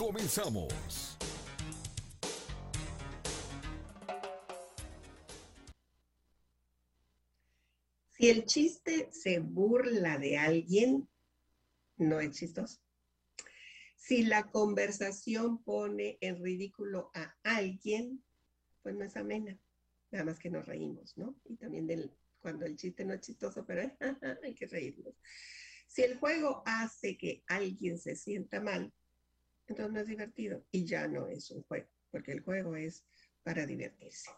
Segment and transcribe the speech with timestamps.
[0.00, 1.18] Comenzamos.
[8.08, 11.06] Si el chiste se burla de alguien,
[11.98, 12.80] no es chistoso.
[13.94, 18.24] Si la conversación pone en ridículo a alguien,
[18.82, 19.60] pues no es amena.
[20.10, 21.38] Nada más que nos reímos, ¿no?
[21.44, 23.82] Y también del, cuando el chiste no es chistoso, pero
[24.42, 25.12] hay que reírnos.
[25.86, 28.94] Si el juego hace que alguien se sienta mal,
[29.70, 33.04] entonces no es divertido y ya no es un juego, porque el juego es
[33.42, 34.30] para divertirse.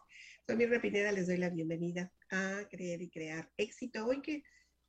[0.47, 4.05] Soy mi Pineda, les doy la bienvenida a Creer y Crear Éxito.
[4.05, 4.45] Hoy que,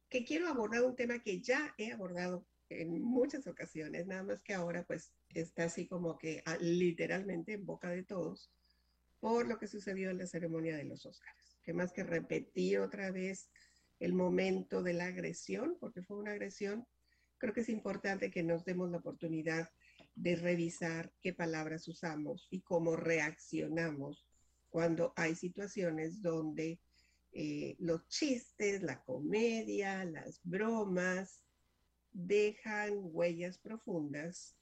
[0.10, 4.54] que quiero abordar un tema que ya he abordado en muchas ocasiones, nada más que
[4.54, 8.52] ahora pues está así como que ah, literalmente en boca de todos
[9.20, 13.12] por lo que sucedió en la ceremonia de los Óscares, que más que repetir otra
[13.12, 13.50] vez
[14.00, 16.86] el momento de la agresión, porque fue una agresión,
[17.38, 19.70] creo que es importante que nos demos la oportunidad
[20.16, 24.26] de revisar qué palabras usamos y cómo reaccionamos
[24.70, 26.80] cuando hay situaciones donde
[27.32, 31.44] eh, los chistes, la comedia, las bromas
[32.12, 34.56] dejan huellas profundas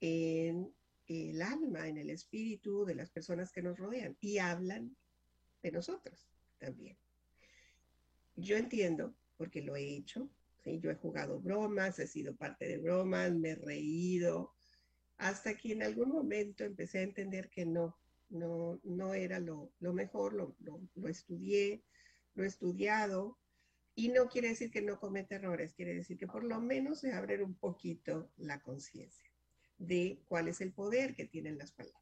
[0.00, 0.72] en
[1.06, 4.96] el alma, en el espíritu de las personas que nos rodean y hablan
[5.62, 6.96] de nosotros también.
[8.36, 10.30] Yo entiendo, porque lo he hecho,
[10.64, 14.52] yo he jugado bromas, he sido parte de bromas, me he reído,
[15.20, 17.94] hasta que en algún momento empecé a entender que no,
[18.30, 21.84] no, no era lo, mejor, lo, lo, estudié,
[22.34, 23.38] lo he estudiado,
[23.94, 27.12] y no quiere decir que no cometa errores, quiere decir que por lo menos se
[27.12, 29.30] abre un poquito la conciencia
[29.76, 32.00] de cuál es el poder que tienen las palabras.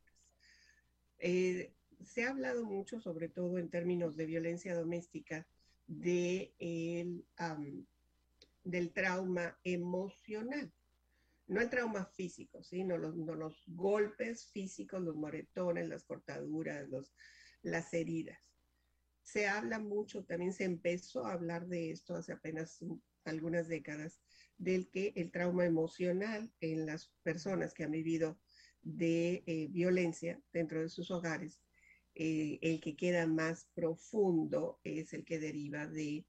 [1.18, 5.48] Eh, se ha hablado mucho, sobre todo en términos de violencia doméstica,
[5.88, 7.24] de el,
[8.62, 10.72] del trauma emocional
[11.48, 13.14] no el trauma físico, sino los,
[13.66, 16.88] golpes físicos, los moretones, las cortaduras,
[17.62, 18.38] las heridas.
[19.22, 22.78] Se habla mucho, también se empezó a hablar de esto hace apenas
[23.24, 24.20] algunas décadas,
[24.58, 28.38] del que el trauma emocional en las personas que han vivido
[28.82, 31.60] de eh, violencia dentro de sus hogares,
[32.14, 36.26] eh, el que queda más profundo es el que deriva de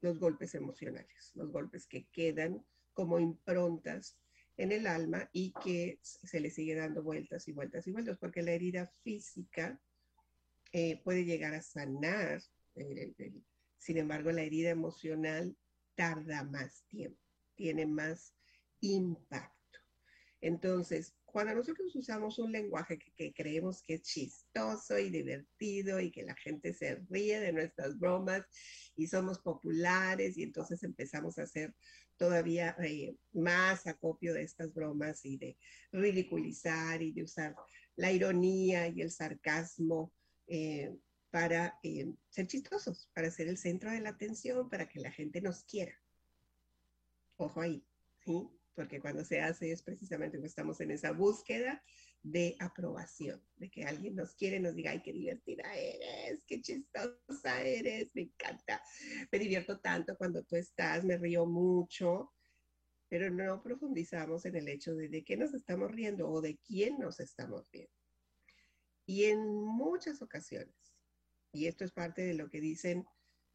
[0.00, 4.18] los golpes emocionales, los golpes que quedan como improntas
[4.56, 8.42] en el alma y que se le sigue dando vueltas y vueltas y vueltas, porque
[8.42, 9.80] la herida física
[10.72, 12.42] eh, puede llegar a sanar,
[13.78, 15.56] sin embargo la herida emocional
[15.94, 17.20] tarda más tiempo,
[17.54, 18.34] tiene más
[18.80, 19.80] impacto.
[20.40, 26.24] Entonces, cuando nosotros usamos un lenguaje que, creemos que es chistoso y divertido y que
[26.24, 28.44] la gente se ríe de nuestras bromas
[28.96, 31.74] y somos populares y entonces empezamos a hacer
[32.22, 35.56] todavía eh, más acopio de estas bromas y de
[35.90, 37.56] ridiculizar y de usar
[37.96, 40.12] la ironía y el sarcasmo
[40.46, 40.94] eh,
[41.32, 45.40] para eh, ser chistosos, para ser el centro de la atención, para que la gente
[45.40, 46.00] nos quiera.
[47.38, 47.84] Ojo ahí,
[48.24, 48.48] ¿sí?
[48.74, 51.82] Porque cuando se hace es precisamente que estamos en esa búsqueda
[52.22, 57.62] de aprobación, de que alguien nos quiere, nos diga, ay, qué divertida eres, qué chistosa
[57.62, 58.82] eres, me encanta,
[59.30, 62.32] me divierto tanto cuando tú estás, me río mucho,
[63.08, 66.98] pero no profundizamos en el hecho de de qué nos estamos riendo o de quién
[66.98, 67.92] nos estamos riendo.
[69.04, 70.74] Y en muchas ocasiones,
[71.52, 73.04] y esto es parte de lo que dicen,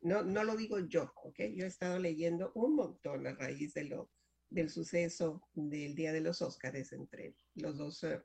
[0.01, 1.39] no, no lo digo yo, ¿ok?
[1.55, 4.11] Yo he estado leyendo un montón a raíz de lo
[4.49, 8.21] del suceso del Día de los Óscares entre los dos eh,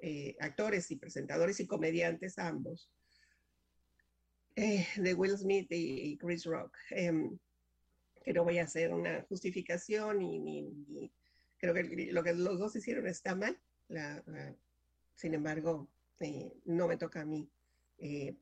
[0.00, 2.90] eh, actores y presentadores y comediantes ambos,
[4.56, 6.76] eh, de Will Smith y, Chris Rock.
[6.90, 7.38] Em,
[8.24, 11.10] que no voy a hacer una justificación y,
[11.58, 13.58] creo que lo que los dos hicieron está mal.
[15.16, 15.88] sin embargo,
[16.64, 17.50] no me toca a mí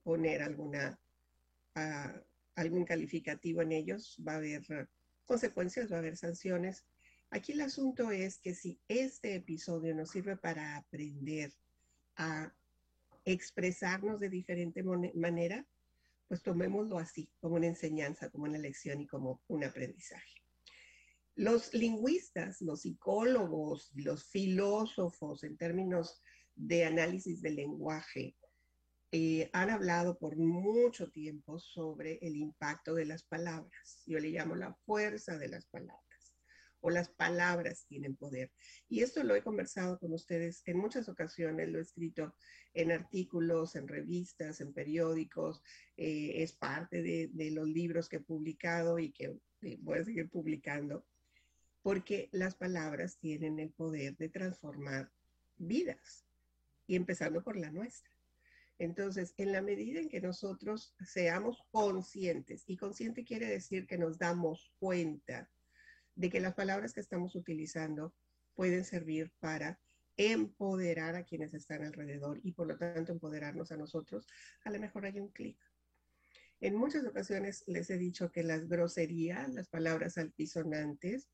[0.02, 0.98] poner alguna,
[1.74, 2.14] ah,
[2.56, 4.18] algún calificativo en ellos.
[4.26, 4.88] Va a haber
[5.24, 6.84] consecuencias, va a haber sanciones
[7.32, 11.54] Aquí el asunto es que si este episodio nos sirve para aprender
[12.16, 12.52] a
[13.24, 15.64] expresarnos de diferente manera,
[16.26, 20.42] pues tomémoslo así, como una enseñanza, como una lección y como un aprendizaje.
[21.36, 26.20] Los lingüistas, los psicólogos, los filósofos en términos
[26.56, 28.34] de análisis del lenguaje
[29.12, 34.02] eh, han hablado por mucho tiempo sobre el impacto de las palabras.
[34.06, 36.09] Yo le llamo la fuerza de las palabras
[36.80, 38.50] o las palabras tienen poder.
[38.88, 42.34] Y esto lo he conversado con ustedes en muchas ocasiones, lo he escrito
[42.74, 45.62] en artículos, en revistas, en periódicos,
[45.96, 49.36] eh, es parte de, los libros que he publicado y que
[49.80, 51.04] voy a seguir publicando,
[51.82, 55.10] porque las palabras tienen el poder de transformar
[55.56, 56.26] vidas,
[56.86, 58.10] y empezando por la nuestra.
[58.78, 64.18] Entonces, en la medida en que nosotros seamos conscientes, y consciente quiere decir que nos
[64.18, 65.50] damos cuenta
[66.14, 68.14] de que las palabras que estamos utilizando
[68.54, 69.80] pueden servir para
[70.16, 74.26] empoderar a quienes están alrededor y por lo tanto empoderarnos a nosotros,
[74.64, 75.58] a lo mejor hay un clic.
[76.60, 81.30] En muchas ocasiones les he dicho que las groserías, las palabras altisonantes,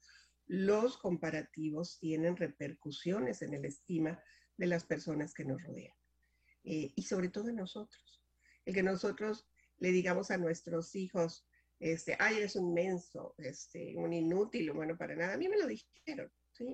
[0.46, 4.22] los comparativos tienen repercusiones en el estima
[4.56, 5.96] de las personas que nos rodean
[6.62, 8.22] eh, y sobre todo en nosotros.
[8.64, 11.44] El que nosotros le digamos a nuestros hijos,
[11.78, 15.34] este, ay, eres un menso, este, un inútil, bueno para nada.
[15.34, 16.30] A mí me lo dijeron.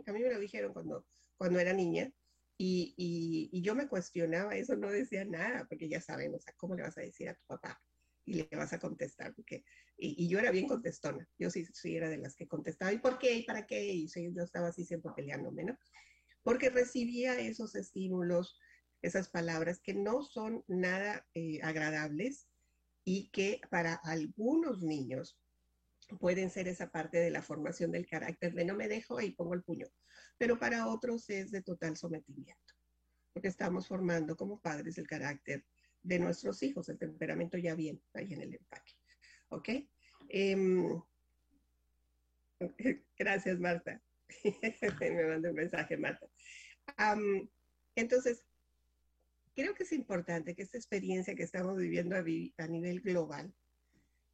[0.06, 1.06] A mí me lo dijeron cuando,
[1.36, 2.12] cuando era niña
[2.56, 6.76] y, y, yo me cuestionaba, eso no decía nada, porque ya saben, o sea, ¿cómo
[6.76, 7.82] le vas a decir a tu papá?
[8.24, 9.64] Y le vas a contestar, porque,
[9.96, 13.18] y, yo era bien contestona, yo sí, sí era de las que contestaba, ¿y por
[13.18, 13.34] qué?
[13.34, 13.84] ¿Y para qué?
[13.84, 15.78] Y yo estaba así siempre peleándome, ¿no?
[16.44, 18.56] Porque recibía esos estímulos,
[19.00, 22.46] esas palabras que no son nada eh, agradables
[23.04, 25.38] y que para algunos niños
[26.20, 29.54] pueden ser esa parte de la formación del carácter de no me dejo y pongo
[29.54, 29.86] el puño,
[30.38, 32.74] pero para otros es de total sometimiento,
[33.32, 35.64] porque estamos formando como padres el carácter
[36.02, 38.92] de nuestros hijos, el temperamento ya viene ahí en el empaque.
[39.48, 39.68] ¿Ok?
[40.28, 41.00] Em,
[43.18, 44.02] gracias, Marta.
[45.00, 46.26] me manda un mensaje, Marta.
[47.94, 48.44] entonces,
[49.54, 53.54] creo que es importante que esta experiencia que estamos viviendo a, nivel global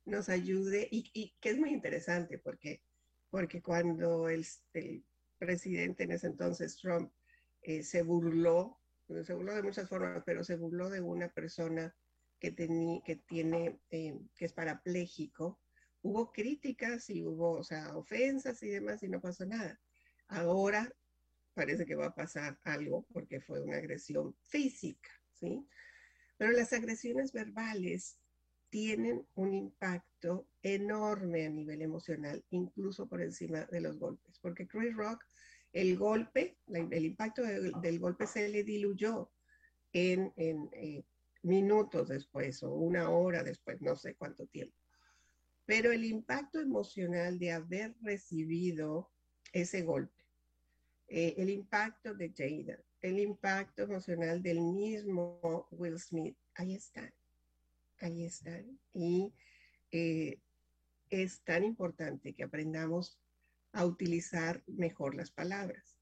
[0.04, 2.82] nos ayude y, que es muy interesante porque,
[3.30, 4.46] porque cuando el,
[5.38, 7.12] presidente en ese entonces, Trump,
[7.62, 8.78] eh, se burló,
[9.24, 11.94] se burló de muchas formas, pero se burló de una persona
[12.40, 12.54] que,
[13.04, 15.60] que tiene, eh, que es parapléjico,
[16.02, 19.80] hubo críticas y hubo, o sea, ofensas y demás y no pasó nada.
[20.28, 20.92] Ahora
[21.58, 25.66] parece que va a pasar algo porque fue una agresión física, ¿sí?
[26.36, 28.20] Pero las agresiones verbales
[28.70, 34.94] tienen un impacto enorme a nivel emocional, incluso por encima de los golpes, porque Chris
[34.94, 35.24] Rock,
[35.72, 39.32] el golpe, el impacto del, golpe se le diluyó
[39.92, 41.02] en, eh,
[41.42, 44.76] minutos después o una hora después, no sé cuánto tiempo.
[45.66, 49.10] Pero el impacto emocional de haber recibido
[49.52, 50.17] ese golpe
[51.08, 57.12] eh, el impacto de Jada, el impacto emocional del mismo Will Smith, ahí están,
[58.00, 58.78] ahí están.
[58.92, 59.32] Y
[59.90, 60.38] eh,
[61.08, 63.18] es tan importante que aprendamos
[63.72, 65.98] a utilizar mejor las palabras.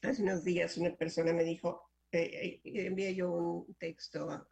[0.00, 4.48] Hace unos días una persona me dijo, eh, envié yo un texto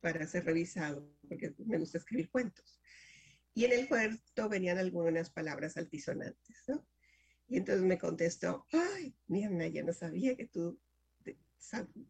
[0.00, 2.80] para ser revisado, porque me gusta escribir cuentos.
[3.54, 6.86] Y en el cuento venían algunas palabras altisonantes, ¿no?
[7.48, 10.80] Y entonces me contestó, ay, mira, ya no sabía que tú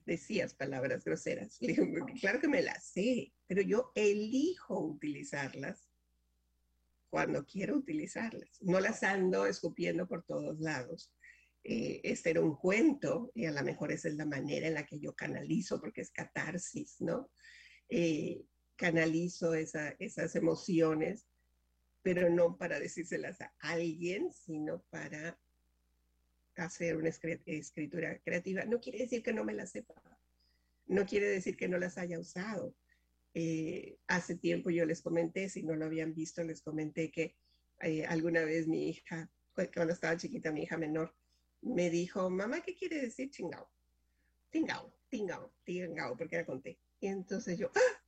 [0.05, 1.59] decías palabras groseras.
[2.21, 5.89] Claro que me las sé, pero yo elijo utilizarlas
[7.11, 8.63] cuando quiero utilizarlas.
[8.63, 11.13] No las ando escupiendo por todos lados.
[11.65, 14.87] Eh, este era un cuento y a lo mejor esa es la manera en la
[14.87, 17.31] que yo canalizo, porque es catarsis, ¿no?
[17.89, 18.45] Eh,
[18.77, 21.27] canalizo esas emociones
[22.03, 25.39] pero no para decírselas a alguien, sino para
[26.57, 28.65] hacer una escritura creativa.
[28.65, 29.95] No quiere decir que no me las sepa,
[30.87, 32.75] no quiere decir que no las haya usado.
[33.35, 37.37] Eh, hace tiempo yo les comenté, si no lo habían visto, les comenté que
[37.81, 39.31] eh, alguna vez mi hija,
[39.75, 41.15] cuando estaba chiquita, mi hija menor,
[41.63, 43.71] me dijo, mamá, ¿qué quiere decir chingao?
[44.51, 46.79] Tingao, tingao, tingao, porque la conté.
[47.01, 48.05] Y entonces yo, ¡Ah!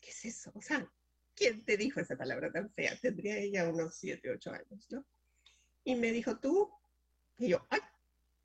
[0.00, 0.52] ¿qué es eso?
[0.54, 0.90] O sea,
[1.34, 2.96] ¿quién te dijo esa palabra tan fea?
[3.00, 5.04] Tendría ella unos 7, 8 años, ¿no?
[5.84, 6.70] Y me dijo, tú,
[7.38, 7.80] y yo, ay,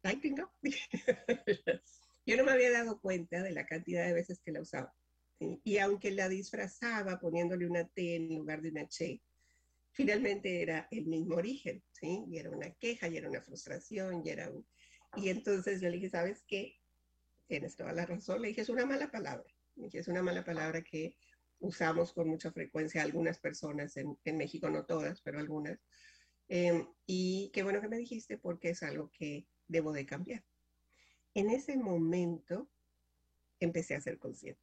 [0.03, 0.51] ay, tengo.
[2.25, 4.93] yo no me había dado cuenta de la cantidad de veces que la usaba.
[5.39, 9.21] Y aunque la disfrazaba poniéndole una T en lugar de una Che,
[9.91, 12.25] finalmente era el mismo origen, ¿sí?
[12.29, 14.67] Y era una queja, y era una frustración, y era un...
[15.15, 16.77] Y entonces yo le dije, ¿sabes qué?
[17.47, 18.41] Tienes toda la razón.
[18.41, 19.49] Le dije, es una mala palabra.
[19.75, 21.15] Le dije, es una mala palabra que
[21.59, 25.79] usamos con mucha frecuencia algunas personas en, México, no todas, pero algunas,
[26.49, 30.43] Em, y qué bueno que me dijiste porque es algo que debo de cambiar.
[31.35, 32.67] En ese momento
[33.59, 34.59] empecé a ser consciente.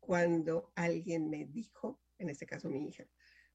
[0.00, 3.06] Cuando alguien me dijo, en este caso mi hija,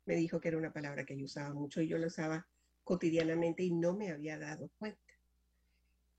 [0.05, 2.47] me dijo que era una palabra que yo usaba mucho y yo la usaba
[2.85, 4.99] cotidianamente y no me había dado cuenta.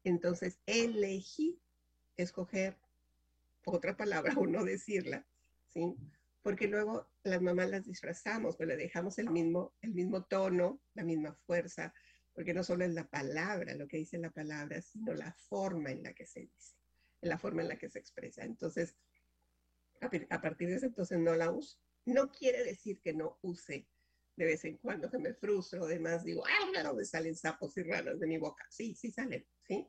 [0.02, 1.58] Entonces elegí
[2.18, 2.76] escoger
[3.64, 5.26] otra palabra o no decirla,
[5.68, 5.96] ¿sí?
[6.44, 11.02] Porque luego las mamás las disfrazamos, pero le dejamos el mismo, el mismo tono, la
[11.02, 11.94] misma fuerza,
[12.34, 16.02] porque no solo es la palabra, lo que dice la palabra, sino la forma en
[16.02, 16.76] la que se dice,
[17.22, 18.44] la forma en la que se expresa.
[18.44, 18.94] Entonces,
[20.02, 21.78] a, partir de ese entonces no la uso.
[22.04, 23.88] No quiere decir que no use
[24.36, 28.20] de vez en cuando que me frustro, además digo, ah, ¿dónde salen sapos y ranas
[28.20, 28.66] de mi boca?
[28.68, 29.88] Sí, sí salen, ¿sí?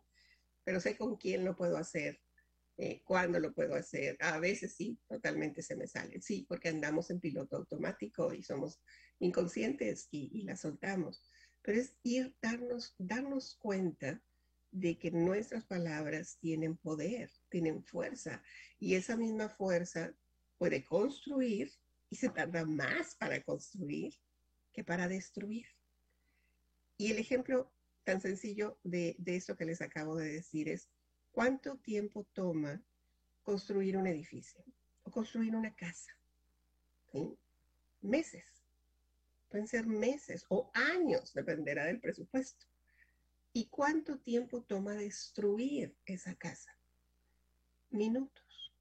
[0.63, 2.21] Pero sé con quién lo puedo hacer,
[2.77, 4.17] eh, cuándo lo puedo hacer.
[4.19, 8.81] A veces sí, totalmente se me salen, sí, porque andamos en piloto automático y somos
[9.19, 11.23] inconscientes y, y la soltamos.
[11.61, 14.21] Pero es ir, darnos, darnos cuenta
[14.71, 18.43] de que nuestras palabras tienen poder, tienen fuerza,
[18.77, 20.13] y esa misma fuerza
[20.57, 21.71] puede construir
[22.09, 24.13] y se tarda más para construir
[24.73, 25.65] que para destruir.
[26.97, 27.71] Y el ejemplo
[28.03, 30.89] tan sencillo de, de esto que les acabo de decir es,
[31.35, 32.81] ¿cuánto tiempo toma
[33.43, 34.63] construir un edificio
[35.03, 36.17] o construir una casa?
[38.01, 38.63] Meses.
[39.49, 42.65] Pueden ser meses o años, dependerá del presupuesto.
[43.51, 46.77] ¿Y cuánto tiempo toma destruir esa casa?
[47.89, 48.73] Minutos,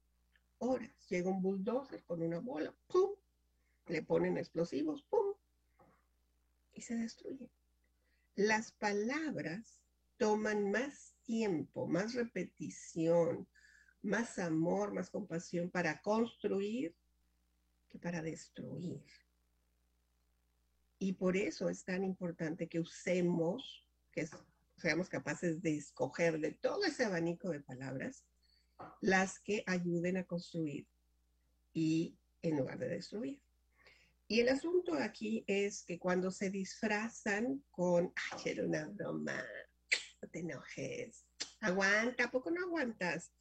[0.57, 1.07] horas.
[1.09, 3.11] Llega un bulldozer con una bola, ¡pum!
[3.87, 5.33] Le ponen explosivos, ¡pum!
[6.73, 7.49] y se destruye.
[8.35, 9.81] Las palabras
[10.17, 13.47] toman más tiempo, más repetición,
[14.01, 16.95] más amor, más compasión para construir
[17.89, 19.03] que para destruir.
[20.99, 24.27] Y por eso es tan importante que usemos, que
[24.77, 28.25] seamos capaces de escoger de todo ese abanico de palabras
[29.01, 30.87] las que ayuden a construir
[31.73, 33.41] y en lugar de destruir.
[34.27, 39.43] Y el asunto aquí es que cuando se disfrazan con, ay, era una broma,
[40.35, 41.25] te enojes,
[41.61, 43.31] aguanta, ¿a poco no aguantas?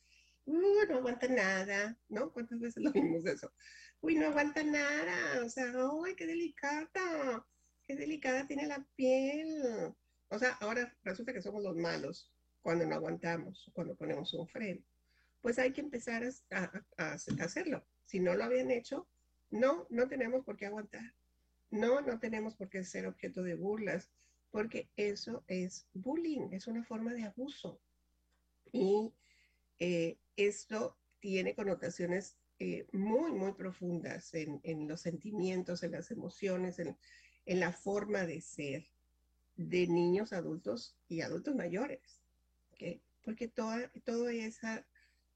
[0.47, 2.33] No aguanta nada, ¿no?
[2.33, 3.53] ¿Cuántas veces lo vimos eso?
[4.01, 5.73] Uy, no aguanta nada, o sea,
[6.07, 7.45] ay, qué delicada,
[7.83, 9.93] qué delicada tiene la piel.
[10.29, 12.33] O sea, ahora resulta que somos los malos
[12.63, 14.85] cuando no aguantamos, cuando ponemos un freno.
[15.41, 16.23] Pues hay que empezar
[16.53, 17.85] a hacerlo.
[18.05, 19.09] Si no lo habían hecho,
[19.51, 21.13] no, no tenemos por qué aguantar.
[21.71, 24.13] No, no tenemos por qué ser objeto de burlas,
[24.55, 27.81] porque eso es bullying, es una forma de abuso.
[28.71, 29.13] Y
[29.81, 36.97] eh, esto tiene connotaciones eh, muy, muy profundas en, los sentimientos, en las emociones, en,
[37.47, 38.87] la forma de ser
[39.57, 42.23] de niños, adultos y adultos mayores.
[43.25, 44.87] Porque toda, todo esa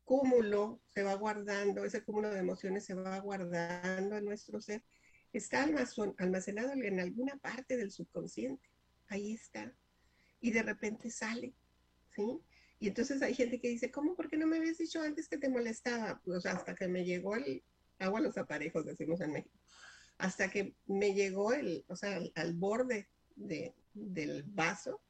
[0.05, 4.85] cúmulo se va guardando, ese cúmulo de emociones se va guardando en nuestro ser,
[5.33, 5.67] está
[6.19, 8.68] almacenado en alguna parte del subconsciente.
[9.09, 9.75] Ahí está.
[10.41, 11.55] Y de repente sale,
[12.11, 12.41] ¿sí?
[12.81, 14.15] Y entonces hay gente que dice, ¿cómo?
[14.15, 16.21] ¿Por qué no me habías dicho antes que te molestaba?
[16.25, 17.65] Pues hasta que me llegó el
[17.99, 19.59] agua a los aparejos, decimos en México.
[20.19, 25.01] Hasta que me llegó el, o sea, al, borde del vaso,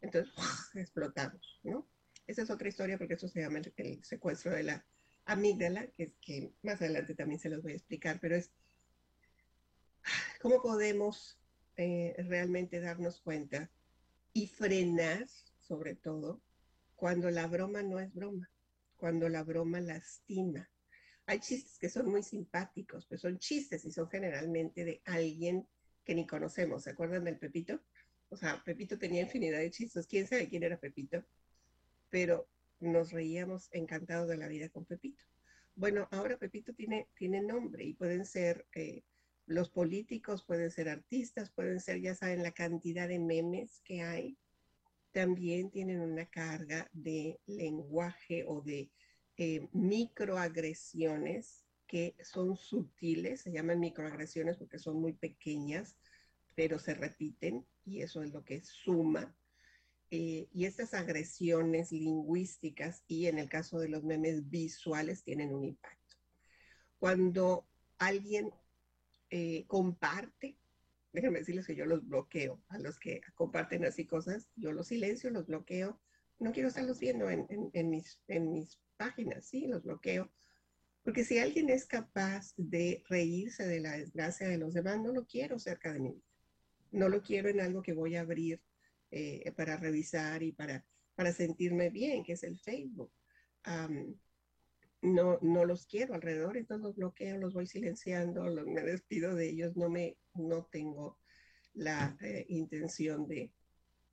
[0.00, 0.32] entonces
[0.74, 1.88] explotamos, ¿no?
[2.26, 4.86] Esa es otra historia porque eso se llama el, secuestro de la
[5.24, 8.50] amígdala, que, que más adelante también se los voy a explicar, pero es
[10.40, 11.37] cómo podemos
[11.78, 13.70] eh, realmente darnos cuenta
[14.34, 15.26] y frenar,
[15.58, 16.42] sobre todo,
[16.94, 18.50] cuando la broma no es broma,
[18.96, 20.68] cuando la broma lastima.
[21.24, 25.66] Hay chistes que son muy simpáticos, pero son chistes y son generalmente de alguien
[26.04, 26.82] que ni conocemos.
[26.82, 27.80] ¿Se acuerdan del Pepito?
[28.28, 30.06] O sea, Pepito tenía infinidad de chistes.
[30.06, 31.24] ¿Quién sabe quién era Pepito?
[32.10, 32.48] pero
[32.80, 35.22] nos reíamos encantados de la vida con Pepito.
[35.74, 39.02] Bueno, ahora Pepito tiene, tiene nombre y pueden ser eh,
[39.48, 44.38] los políticos, pueden ser artistas, pueden ser, ya saben, la cantidad de memes que hay.
[45.12, 48.90] También tienen una carga de lenguaje o de
[49.36, 55.96] eh, microagresiones que son sutiles, se llaman microagresiones porque son muy pequeñas,
[56.54, 59.34] pero se repiten y eso es lo que suma
[60.10, 65.64] eh, y estas agresiones lingüísticas y en el caso de los memes visuales tienen un
[65.64, 66.16] impacto.
[66.98, 67.66] Cuando
[67.98, 68.50] alguien
[69.30, 70.56] eh, comparte,
[71.12, 75.30] déjenme decirles que yo los bloqueo, a los que comparten así cosas, yo los silencio,
[75.30, 76.00] los bloqueo,
[76.38, 77.46] no quiero estarlos viendo en,
[77.90, 80.30] mis, en mis páginas, sí, los bloqueo.
[81.02, 85.26] Porque si alguien es capaz de reírse de la desgracia de los demás, no lo
[85.26, 86.22] quiero cerca de vida.
[86.90, 88.60] No lo quiero en algo que voy a abrir
[89.10, 93.10] eh, para revisar y para, para sentirme bien, que es el Facebook.
[95.02, 99.76] No, no los quiero alrededor, entonces los bloqueo, los voy silenciando, me despido de ellos,
[99.76, 101.18] no, me, no tengo
[101.74, 103.52] la eh, intención de,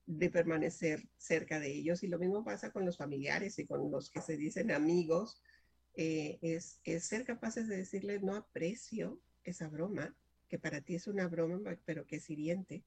[0.05, 2.03] de permanecer cerca de ellos.
[2.03, 5.41] Y lo mismo pasa con los familiares y con los que se dicen amigos.
[5.95, 10.15] Eh, es, ser capaces de decirles, no aprecio esa broma,
[10.47, 12.83] que para ti es una broma, pero que es hiriente,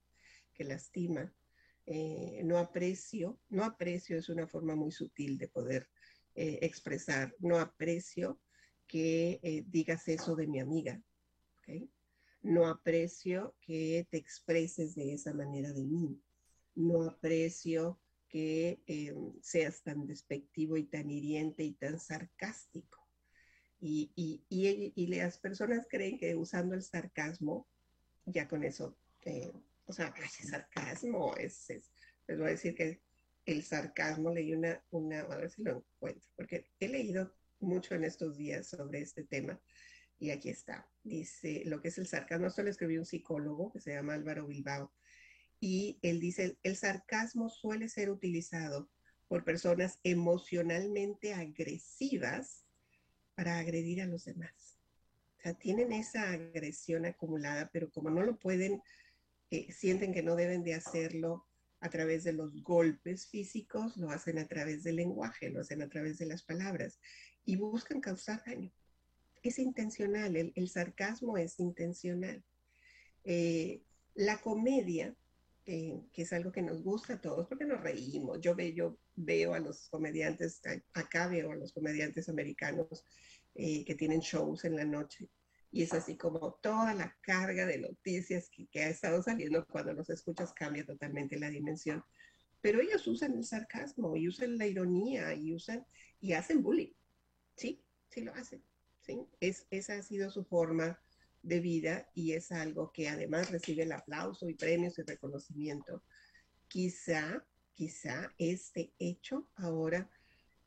[0.54, 1.32] que lastima.
[1.86, 5.88] Eh, no aprecio, no aprecio es una forma muy sutil de poder
[6.35, 8.40] eh, expresar, no aprecio
[8.87, 11.02] que digas eso de mi amiga,
[12.40, 16.18] no aprecio que te expreses de esa manera de mí
[16.78, 23.04] no aprecio que eh, seas tan despectivo y tan hiriente y tan sarcástico.
[23.80, 24.12] Y,
[24.49, 27.68] y, las personas creen que usando el sarcasmo,
[28.26, 29.52] ya con eso, eh,
[29.87, 31.68] o sea, sarcasmo es,
[32.26, 33.00] les voy a decir que
[33.48, 38.04] el sarcasmo leí una, una, a ver si lo encuentro, porque he leído mucho en
[38.04, 39.58] estos días sobre este tema
[40.18, 40.86] y aquí está.
[41.02, 44.46] Dice, lo que es el sarcasmo, esto lo escribió un psicólogo que se llama Álvaro
[44.46, 44.92] Bilbao
[45.60, 48.90] y él dice, el sarcasmo suele ser utilizado
[49.28, 52.66] por personas emocionalmente agresivas
[53.34, 54.78] para agredir a los demás.
[55.38, 58.82] O sea, tienen esa agresión acumulada, pero como no lo pueden,
[59.50, 61.47] eh, sienten que no deben de hacerlo
[61.80, 65.88] a través de los golpes físicos, lo hacen a través del lenguaje, lo hacen a
[65.88, 66.99] través de las palabras
[67.44, 68.73] y buscan causar daño.
[69.42, 72.42] Es intencional, el, sarcasmo es intencional.
[73.25, 73.82] Eh,
[74.14, 75.14] la comedia
[75.68, 78.40] que es algo que nos gusta a todos, porque nos reímos.
[78.40, 78.56] Yo
[79.16, 80.62] veo a los comediantes,
[80.94, 83.04] acá veo a los comediantes americanos
[83.54, 85.28] eh, que tienen shows en la noche.
[85.70, 90.08] Y es así como toda la carga de noticias que, ha estado saliendo cuando los
[90.10, 92.02] escuchas cambia totalmente la dimensión.
[92.60, 95.87] Pero ellos usan el sarcasmo y usan la ironía y usan
[96.20, 96.92] y hacen bullying.
[97.56, 98.62] Sí, sí lo hacen.
[99.02, 99.26] ¿sí?
[99.40, 100.98] Es, esa ha sido su forma
[101.42, 106.02] de vida y es algo que además recibe el aplauso y premios y reconocimiento.
[106.66, 110.11] Quizá, quizá este hecho ahora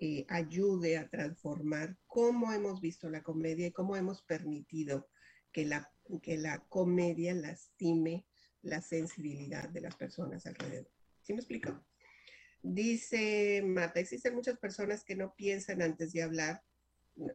[0.03, 5.07] eh, ayude a transformar cómo hemos visto la comedia y cómo hemos permitido
[5.51, 8.25] que la, que la comedia lastime
[8.63, 10.91] la sensibilidad de las personas alrededor.
[11.21, 11.85] ¿Sí me explico?
[12.63, 16.63] Dice Marta, existen muchas personas que no piensan antes de hablar,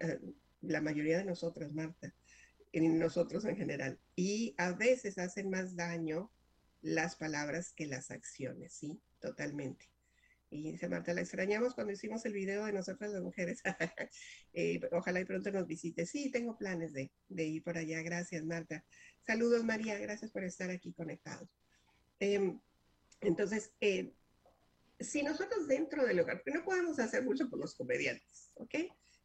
[0.01, 0.19] eh,
[0.61, 2.17] la mayoría de nosotras, Marta,
[2.73, 4.01] en nosotros en general.
[4.17, 6.33] Y a veces hacen más daño
[6.83, 9.01] las palabras que las acciones, ¿sí?
[9.21, 9.89] Totalmente.
[10.49, 13.63] Y dice Marta, la extrañamos cuando hicimos el video de nosotras las mujeres.
[14.59, 16.07] Eh, ojalá y pronto nos visite.
[16.07, 18.01] Sí, tengo planes de, ir por allá.
[18.01, 18.83] Gracias, Marta.
[19.21, 19.99] Saludos, María.
[19.99, 21.51] Gracias por estar aquí conectados.
[22.21, 22.59] Em,
[23.21, 24.15] entonces, eh,
[24.99, 28.75] si nosotros dentro del hogar, no podemos hacer mucho por los comediantes, ¿ok?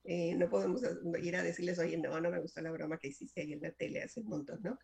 [0.03, 0.81] Eh, no podemos
[1.21, 3.71] ir a decirles, oye, no, no me gusta la broma que hiciste ahí en la
[3.71, 4.79] tele hace un montón, ¿no?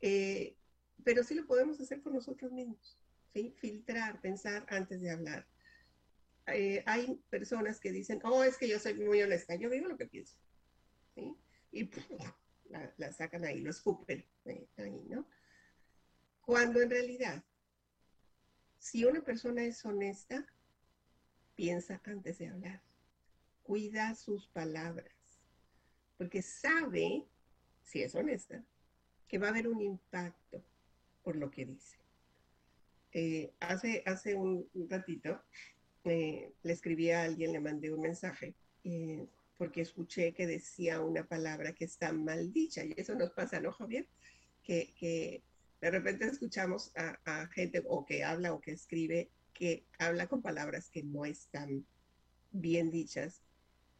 [0.00, 0.56] Eh,
[1.04, 2.98] pero sí lo podemos hacer por nosotros mismos,
[3.32, 3.54] ¿sí?
[3.58, 5.46] Filtrar, pensar antes de hablar.
[6.52, 9.96] Eh, hay personas que dicen, oh, es que yo soy muy honesta, yo digo lo
[9.96, 10.36] que pienso.
[11.70, 11.90] Y
[12.96, 15.28] la, sacan ahí, lo escupen ahí, ¿no?
[16.40, 17.44] Cuando en realidad,
[18.78, 20.46] si una persona es honesta,
[21.54, 22.82] piensa antes de hablar
[23.68, 25.12] cuida sus palabras,
[26.16, 27.28] porque sabe,
[27.82, 28.64] si es honesta,
[29.28, 30.64] que va a haber un impacto
[31.22, 31.98] por lo que dice.
[33.12, 35.38] Eh, hace, hace un, ratito
[36.08, 41.72] le escribí a alguien, le mandé un mensaje, eh, porque escuché que decía una palabra
[41.72, 44.08] que está mal dicha, y eso nos pasa, ¿no, Javier?
[44.62, 45.42] Que,
[45.80, 50.42] de repente escuchamos a, a, gente o que habla o que escribe que habla con
[50.42, 51.86] palabras que no están
[52.50, 53.42] bien dichas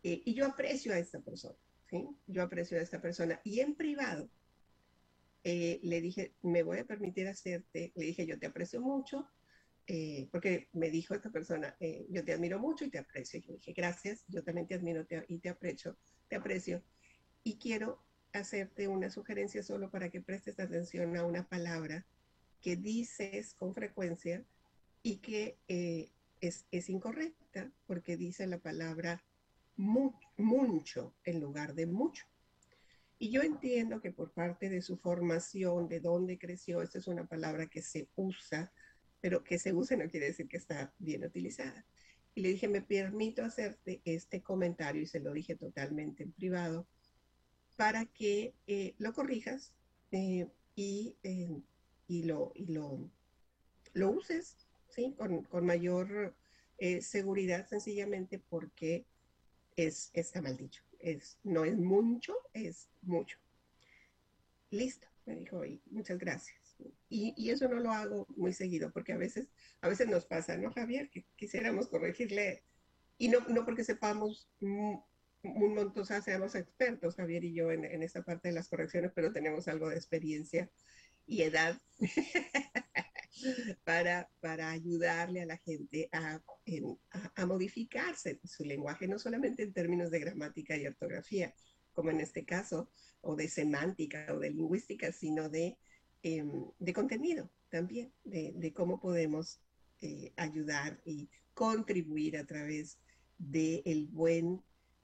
[0.03, 1.57] eh, y yo aprecio a esta persona,
[1.91, 2.09] ¿sí?
[2.27, 3.41] Yo aprecio a esta persona.
[3.45, 4.31] Y en privado
[5.45, 9.29] eh, le dije, me voy a permitir hacerte, le dije, yo te aprecio mucho,
[9.91, 11.75] eh, porque me dijo esta persona,
[12.11, 13.41] yo te admiro mucho y te aprecio.
[13.41, 15.97] Yo dije, gracias, yo también te admiro y te aprecio,
[16.29, 16.83] te aprecio.
[17.43, 22.07] Y quiero hacerte una sugerencia solo para que prestes atención a una palabra
[22.61, 24.45] que dices con frecuencia
[25.03, 25.57] y que
[26.41, 29.25] es, es incorrecta, porque dice la palabra
[29.77, 32.27] mucho en lugar de mucho.
[33.19, 37.27] Y yo entiendo que por parte de su formación, de dónde creció, esta es una
[37.27, 38.73] palabra que se usa,
[39.21, 41.85] pero que se usa no quiere decir que está bien utilizada.
[42.35, 46.87] Y le dije, me permito hacerte este comentario y se lo dije totalmente en privado
[47.77, 49.75] para que eh, lo corrijas
[50.13, 51.63] eh, y eh,
[52.09, 53.09] y lo, y lo,
[53.93, 54.57] lo uses,
[54.89, 55.15] ¿sí?
[55.17, 56.35] Con, mayor
[56.79, 59.07] eh, seguridad, sencillamente porque
[59.77, 60.83] es, está mal dicho.
[60.99, 63.39] Es, no es mucho, es mucho.
[64.71, 66.68] Listo, me dijo, y muchas gracias.
[67.09, 69.49] Y, y, eso no lo hago muy seguido, porque a veces,
[69.81, 71.11] a veces nos pasa, ¿no, Javier?
[71.11, 72.63] Que quisiéramos corregirle,
[73.17, 77.85] y no, no porque sepamos un montón, o sea, seamos expertos, Javier y yo, en,
[77.85, 80.71] en esta parte de las correcciones, pero tenemos algo de experiencia
[81.27, 81.81] y edad
[83.85, 86.41] para, para ayudarle a la gente a,
[87.35, 91.55] a, modificarse su lenguaje, no solamente en términos de gramática y ortografía,
[91.93, 95.79] como en este caso, o de semántica o de lingüística, sino de,
[96.23, 99.61] em, de contenido también, de, de cómo podemos
[100.01, 102.99] eh, ayudar y contribuir a través
[103.39, 104.63] del buen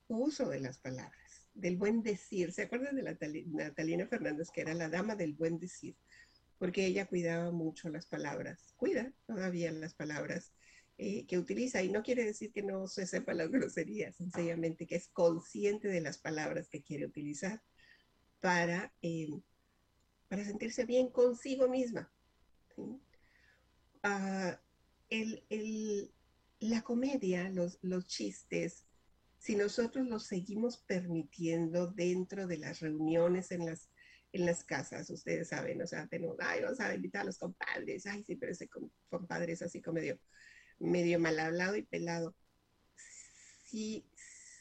[0.08, 2.52] uso de las palabras, del buen decir.
[2.52, 5.96] ¿Se acuerdan de la Natalina Fernández, que era la dama del buen decir?
[6.58, 10.52] porque ella cuidaba mucho las palabras, cuida todavía las palabras
[10.96, 14.96] eh, que utiliza y no quiere decir que no se sepa las groserías, sencillamente que
[14.96, 17.62] es consciente de las palabras que quiere utilizar
[18.40, 19.28] para, eh,
[20.34, 22.12] para sentirse bien consigo misma.
[24.02, 24.60] Ah,
[26.58, 28.84] la comedia, los, los chistes,
[29.38, 33.90] si nosotros los seguimos permitiendo dentro de las reuniones en las
[34.32, 38.04] en las casas, ustedes saben, o sea, tenemos, ay, vamos a invitar a los compadres,
[38.06, 38.68] ay, sí, pero ese
[39.08, 40.18] compadre es así como medio,
[40.80, 42.34] medio mal hablado y pelado.
[43.62, 44.04] Si,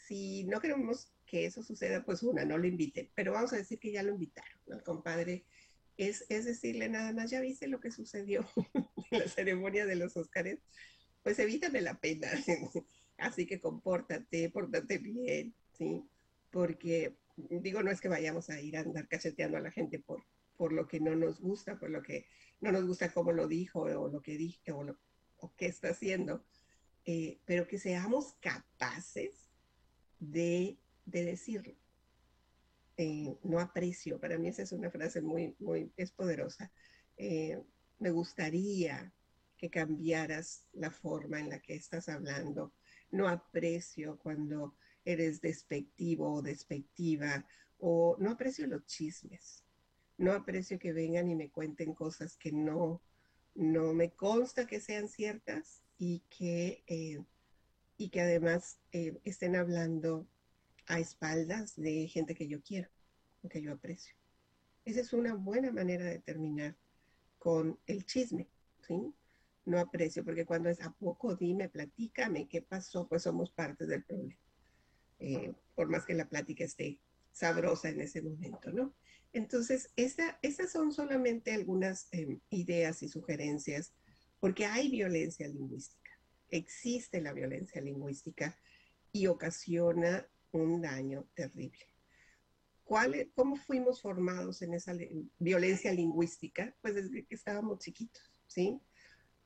[0.07, 3.79] si no queremos que eso suceda, pues una, no lo inviten, pero vamos a decir
[3.79, 5.47] que ya lo invitaron, al compadre.
[5.97, 8.45] Es, es decirle nada más, ya viste lo que sucedió
[9.11, 10.59] en la ceremonia de los Óscares,
[11.21, 12.27] pues evítame la pena.
[13.17, 16.03] Así que compórtate, pórtate bien, ¿sí?
[16.49, 20.23] Porque digo, no es que vayamos a ir a andar cacheteando a la gente por,
[20.57, 22.25] por lo que no nos gusta, por lo que
[22.59, 24.97] no nos gusta cómo lo dijo o lo que dije o, lo,
[25.37, 26.45] o qué está haciendo,
[27.05, 29.49] eh, pero que seamos capaces
[30.19, 31.75] de, de decirlo.
[32.95, 36.71] Eh, no aprecio, para mí esa es una frase muy, muy, es poderosa.
[37.17, 37.59] Eh,
[37.99, 39.11] me gustaría
[39.57, 42.73] que cambiaras la forma en la que estás hablando.
[43.09, 44.75] No aprecio cuando
[45.05, 47.45] eres despectivo o despectiva,
[47.79, 49.63] o no aprecio los chismes,
[50.17, 53.01] no aprecio que vengan y me cuenten cosas que no,
[53.55, 57.23] no me consta que sean ciertas y que, eh,
[57.97, 60.27] y que además estén hablando
[60.87, 62.89] a espaldas de gente que yo quiero,
[63.49, 64.15] que yo aprecio.
[64.85, 66.75] Esa es una buena manera de terminar
[67.37, 68.47] con el chisme,
[68.85, 69.13] ¿sí?
[69.65, 74.03] No aprecio, porque cuando es a poco, dime, platícame qué pasó, pues somos parte del
[74.03, 74.39] problema.
[75.19, 76.99] Eh, por más que la plática esté
[77.31, 78.93] sabrosa en ese momento, ¿no?
[79.31, 83.93] Entonces, esa, esas son solamente algunas em, ideas y sugerencias,
[84.39, 86.11] porque hay violencia lingüística,
[86.49, 88.55] existe la violencia lingüística
[89.11, 90.27] y ocasiona
[90.61, 91.85] un daño terrible.
[92.83, 94.93] ¿Cuál, ¿Cómo fuimos formados en esa
[95.39, 96.75] violencia lingüística?
[96.81, 98.79] Pues desde que estábamos chiquitos, ¿sí?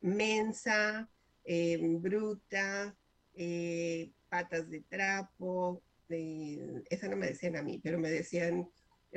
[0.02, 1.10] Mensa,
[1.44, 2.98] em, bruta,
[3.34, 8.70] eh, patas de trapo, esa no me decían a mí, pero me decían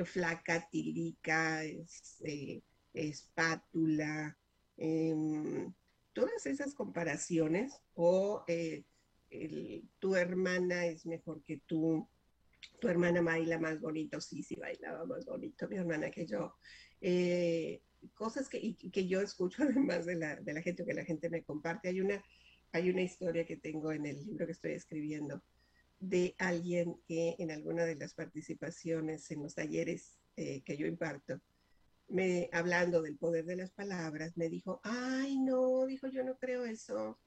[0.05, 2.63] flaca, tilica, eh,
[2.95, 4.37] espátula,
[4.77, 5.73] em,
[6.13, 8.85] todas esas comparaciones, o eh,
[9.99, 12.09] tu hermana es mejor que tú,
[12.81, 16.55] tu hermana baila más bonito, sí, sí bailaba más bonito mi hermana que yo.
[17.01, 17.83] Eh,
[18.15, 21.43] cosas que, que yo escucho además de la, de la gente que la gente me
[21.43, 21.89] comparte.
[21.89, 22.23] Hay una
[22.73, 25.43] hay una historia que tengo en el libro que estoy escribiendo
[25.99, 31.41] de alguien que en alguna de las participaciones en los talleres eh, que yo imparto,
[32.09, 36.65] me, hablando del poder de las palabras, me dijo, ay, no, dijo, yo no creo
[36.65, 37.19] eso,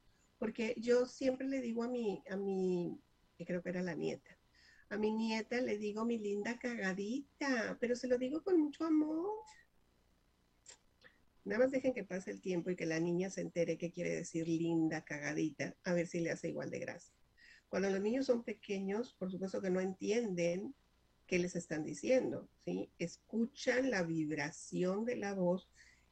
[0.43, 2.99] porque yo siempre le digo a mi, a mi,
[3.37, 4.37] que creo que era la nieta,
[4.89, 9.31] a mi nieta le digo mi linda cagadita, pero se lo digo con mucho amor.
[11.45, 14.13] Nada más dejen que pase el tiempo y que la niña se entere qué quiere
[14.13, 17.15] decir linda, cagadita, a ver si le hace igual de gracia.
[17.69, 20.75] Cuando los niños son pequeños, por supuesto que no entienden
[21.25, 22.91] qué les están diciendo, ¿sí?
[22.99, 25.69] Escuchan la vibración de la voz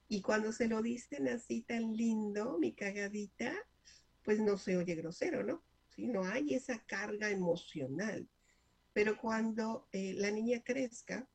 [0.07, 3.53] y cuando se lo dicen así tan lindo, mi cagadita,
[4.23, 5.63] pues no se oye grosero, ¿no?
[5.89, 6.07] ¿Sí?
[6.07, 8.27] No hay esa carga emocional.
[8.93, 11.27] Pero cuando eh, la niña crezca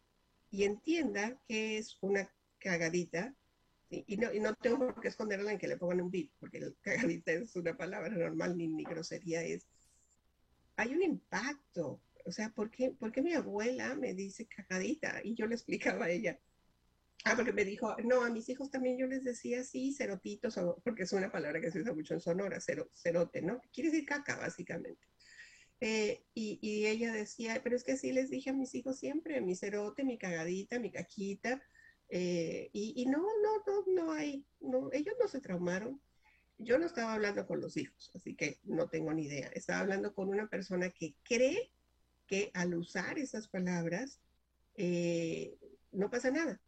[0.51, 3.35] y entienda que es una cagadita,
[3.89, 6.59] y, no, y no tengo por qué esconderla en que le pongan un bip, porque
[6.59, 9.67] el cagadita es una palabra normal, ni, grosería es.
[10.77, 12.01] Hay un impacto.
[12.25, 15.21] O sea, ¿por qué, ¿por qué mi abuela me dice cagadita?
[15.23, 16.39] Y yo le explicaba a ella,
[17.29, 21.03] Ah, porque me dijo, no, a mis hijos también yo les decía sí, cerotitos, porque
[21.03, 23.61] es una palabra que se usa mucho en Sonora, cerote, ¿no?
[23.73, 25.09] Quiere decir caca, básicamente.
[25.81, 29.57] Eh, y, ella decía, pero es que así les dije a mis hijos siempre, mi
[29.57, 31.61] cerote, mi cagadita, mi caquita,
[32.11, 36.01] eh, y, no, no, no, no hay, no, ellos no se traumaron.
[36.59, 39.49] Yo no estaba hablando con los hijos, así que no tengo ni idea.
[39.49, 41.73] Estaba hablando con una persona que cree
[42.29, 44.21] que al usar esas palabras
[44.77, 45.59] eh,
[45.91, 46.61] no pasa nada,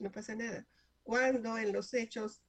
[0.00, 0.66] no pasa nada.
[1.02, 2.42] Cuando en los hechos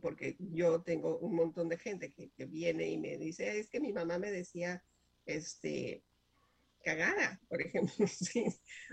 [0.00, 3.92] porque yo tengo un montón de gente que, viene y me dice, es que mi
[3.92, 4.84] mamá me decía,
[5.24, 6.04] este,
[6.84, 8.06] cagada, por ejemplo,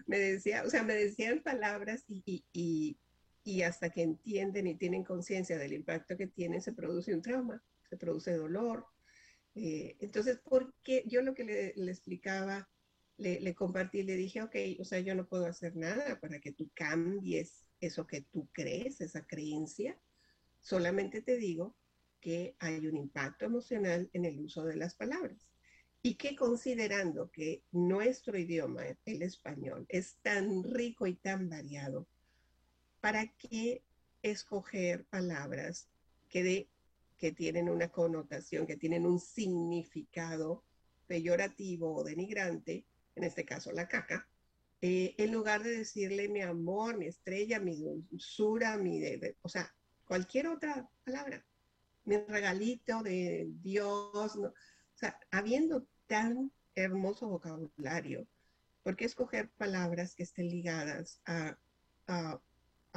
[0.08, 2.98] me decía, o sea, me decían palabras y, y,
[3.44, 7.62] y, hasta que entienden y tienen conciencia del impacto que tienen, se produce un trauma,
[7.90, 8.86] se produce dolor.
[9.56, 12.70] Eh, entonces, porque yo lo que le, explicaba,
[13.18, 16.52] le, le, compartí, le dije, ok, o sea, yo no puedo hacer nada para que
[16.52, 19.98] tú cambies eso que tú crees, esa creencia,
[20.66, 21.76] Solamente te digo
[22.20, 25.48] que hay un impacto emocional en el uso de las palabras.
[26.02, 32.08] Y que considerando que nuestro idioma, el español, es tan rico y tan variado,
[33.00, 33.84] ¿para qué
[34.24, 35.88] escoger palabras
[36.30, 36.68] que,
[37.16, 40.64] que tienen una connotación, que tienen un significado
[41.06, 44.28] peyorativo o denigrante, en este caso la caca,
[44.88, 49.02] eh, en lugar de decirle mi amor, mi estrella, mi dulzura, mi...
[49.42, 49.74] o sea,
[50.06, 51.44] cualquier otra palabra,
[52.04, 54.54] mi regalito de Dios, o
[54.94, 58.28] sea, habiendo tan hermoso vocabulario,
[58.84, 61.58] ¿por qué escoger palabras que estén ligadas a,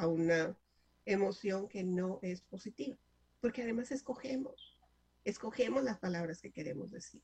[0.07, 0.59] una
[1.07, 2.99] emoción que no es positiva?
[3.41, 4.79] Porque además escogemos,
[5.25, 7.23] escogemos las palabras que queremos decir.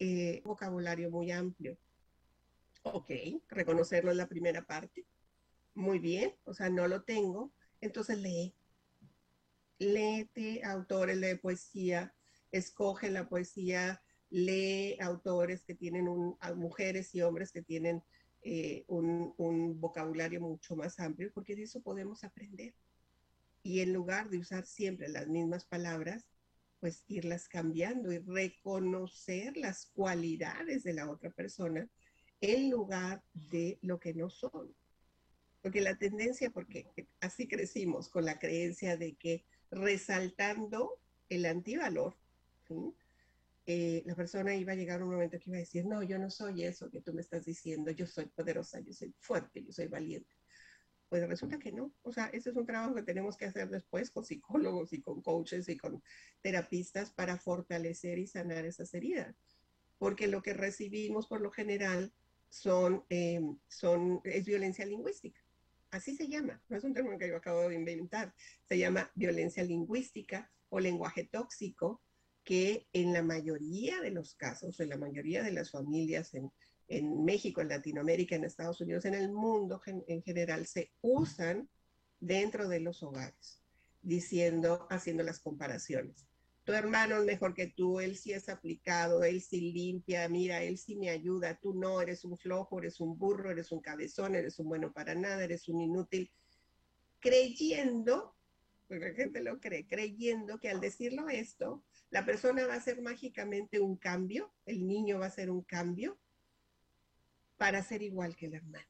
[0.00, 1.78] Eh, vocabulario muy amplio.
[2.86, 3.10] Ok,
[3.48, 5.06] reconocerlo en la primera parte.
[5.74, 8.54] Muy bien, o sea, no lo tengo, entonces lee
[9.78, 12.14] léete autores de poesía,
[12.52, 18.02] escoge la poesía, lee autores que tienen un, mujeres y hombres que tienen
[18.42, 22.74] eh, un, un, vocabulario mucho más amplio, porque de eso podemos aprender.
[23.62, 26.26] Y en lugar de usar siempre las mismas palabras,
[26.80, 31.88] pues irlas cambiando y reconocer las cualidades de la otra persona
[32.44, 34.74] en lugar de lo que no son.
[35.62, 36.86] Porque la tendencia, porque
[37.20, 42.14] así crecimos con la creencia de que resaltando el antivalor,
[43.64, 46.28] eh, la persona iba a llegar un momento que iba a decir, no, yo no
[46.28, 49.86] soy eso que tú me estás diciendo, yo soy poderosa, yo soy fuerte, yo soy
[49.86, 50.36] valiente.
[51.08, 51.94] Pues resulta que no.
[52.02, 55.22] O sea, ese es un trabajo que tenemos que hacer después con psicólogos y con
[55.22, 56.02] coaches y con
[56.42, 59.34] terapistas para fortalecer y sanar esas heridas.
[59.96, 62.12] Porque lo que recibimos por lo general
[62.54, 65.40] son, eh, son, es violencia lingüística.
[65.90, 69.64] Así se llama, no es un término que yo acabo de inventar, se llama violencia
[69.64, 72.00] lingüística o lenguaje tóxico,
[72.44, 77.60] que en la mayoría de los casos, en la mayoría de las familias en, México,
[77.60, 81.68] en Latinoamérica, en Estados Unidos, en el mundo en general, se usan
[82.20, 83.62] dentro de los hogares,
[84.02, 86.26] diciendo, haciendo las comparaciones
[86.64, 90.78] tu hermano es mejor que tú, él sí es aplicado, él sí limpia, mira, él
[90.78, 94.58] sí me ayuda, tú no, eres un flojo, eres un burro, eres un cabezón, eres
[94.58, 96.32] un bueno para nada, eres un inútil,
[97.20, 98.34] creyendo,
[98.88, 103.02] porque la gente lo cree, creyendo que al decirlo esto, la persona va a hacer
[103.02, 106.18] mágicamente un cambio, el niño va a hacer un cambio
[107.58, 108.86] para ser igual que el hermano.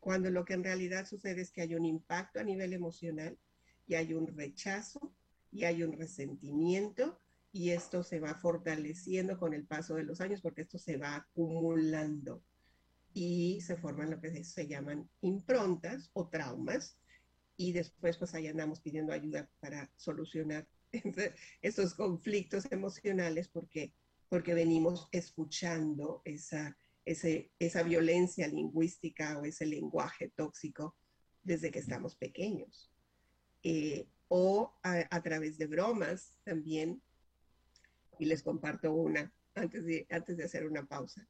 [0.00, 3.38] Cuando lo que en realidad sucede es que hay un impacto a nivel emocional
[3.86, 5.14] y hay un rechazo
[5.54, 7.18] y hay un resentimiento
[7.52, 11.14] y esto se va fortaleciendo con el paso de los años porque esto se va
[11.14, 12.42] acumulando
[13.14, 16.98] y se forman lo que se llaman improntas o traumas
[17.56, 20.66] y después pues ahí andamos pidiendo ayuda para solucionar
[21.62, 23.92] estos conflictos emocionales porque,
[24.28, 30.96] porque venimos escuchando esa, esa violencia lingüística o ese lenguaje tóxico
[31.44, 32.90] desde que estamos pequeños.
[33.62, 37.00] Eh, o a, través de bromas también.
[38.18, 41.24] Y les comparto una antes de, antes de hacer una pausa.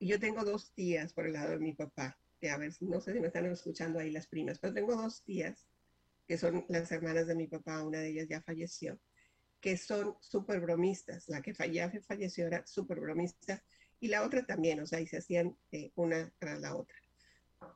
[0.00, 3.12] Yo tengo dos tías por el lado de mi papá, que a ver, no sé
[3.12, 5.66] si me están escuchando ahí las primas, pero tengo dos tías
[6.26, 8.98] que son las hermanas de mi papá, una de ellas ya falleció,
[9.60, 11.28] que son súper bromistas.
[11.28, 13.62] La que ya falleció era súper bromista
[14.00, 16.96] y la otra también, o sea, y se hacían eh, una tras la otra.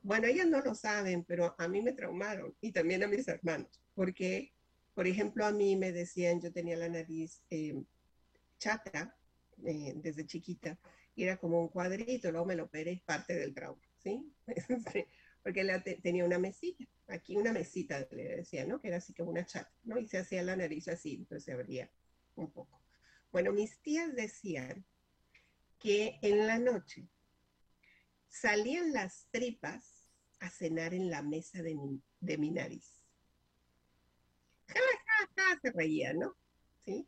[0.03, 3.83] Bueno, ellas no lo saben, pero a mí me traumaron y también a mis hermanos,
[3.95, 4.53] porque,
[4.95, 7.83] por ejemplo, a mí me decían, yo tenía la nariz eh,
[8.59, 9.17] chata
[9.65, 10.79] eh, desde chiquita,
[11.15, 14.33] y era como un cuadrito, luego me lo operé, parte del trauma, ¿sí?
[15.43, 18.81] porque tenía una mesita, aquí una mesita le decía, ¿no?
[18.81, 19.99] Que era así como una chat, ¿no?
[19.99, 21.91] Y se hacía la nariz así, entonces se abría
[22.37, 22.83] un poco.
[23.31, 24.85] Bueno, mis tías decían
[25.79, 27.09] que en la noche
[28.33, 30.09] salían las tripas
[30.41, 33.05] a cenar en la mesa de mi, de mi nariz.
[35.63, 36.35] se reía, ¿no?
[36.85, 37.07] ¿Sí?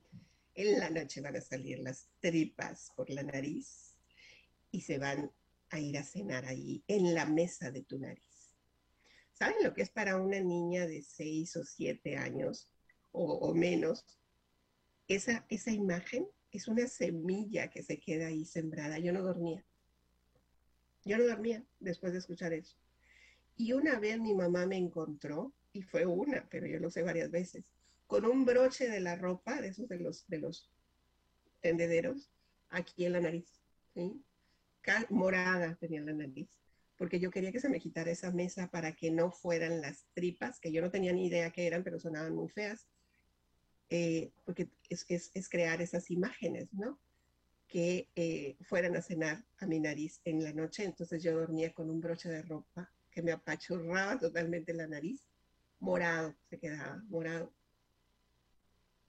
[0.54, 3.96] En la noche van a salir las tripas por la nariz
[4.70, 5.32] y se van
[5.70, 8.54] a ir a cenar ahí, en la mesa de tu nariz.
[9.32, 12.68] ¿Saben lo que es para una niña de 6 o 7 años
[13.10, 14.04] o, menos?
[15.08, 18.98] Esa, esa imagen es una semilla que se queda ahí sembrada.
[18.98, 19.64] Yo no dormía.
[21.04, 22.76] Yo no dormía después de escuchar eso.
[23.56, 27.30] Y una vez mi mamá me encontró, y fue una, pero yo lo sé varias
[27.30, 27.72] veces,
[28.06, 30.70] con un broche de la ropa, de esos de los, de los
[31.60, 32.30] tendederos,
[32.70, 33.60] aquí en la nariz.
[35.10, 36.48] Morada tenía la nariz,
[36.96, 40.60] porque yo quería que se me quitara esa mesa para que no fueran las tripas,
[40.60, 42.86] que yo no tenía ni idea qué eran, pero sonaban muy feas,
[43.90, 46.98] eh, porque es, crear esas imágenes, ¿no?
[47.66, 51.90] Que eh, fueran a cenar a mi nariz en la noche, entonces yo dormía con
[51.90, 55.28] un broche de ropa que me apachurraba totalmente la nariz,
[55.78, 57.52] morado, se quedaba morado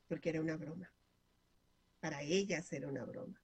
[0.07, 0.91] porque era una broma.
[1.99, 3.41] Para ellas era una broma.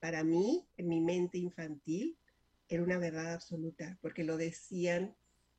[0.00, 2.18] Para mí, en mi mente infantil,
[2.68, 5.14] era una verdad absoluta, porque lo decían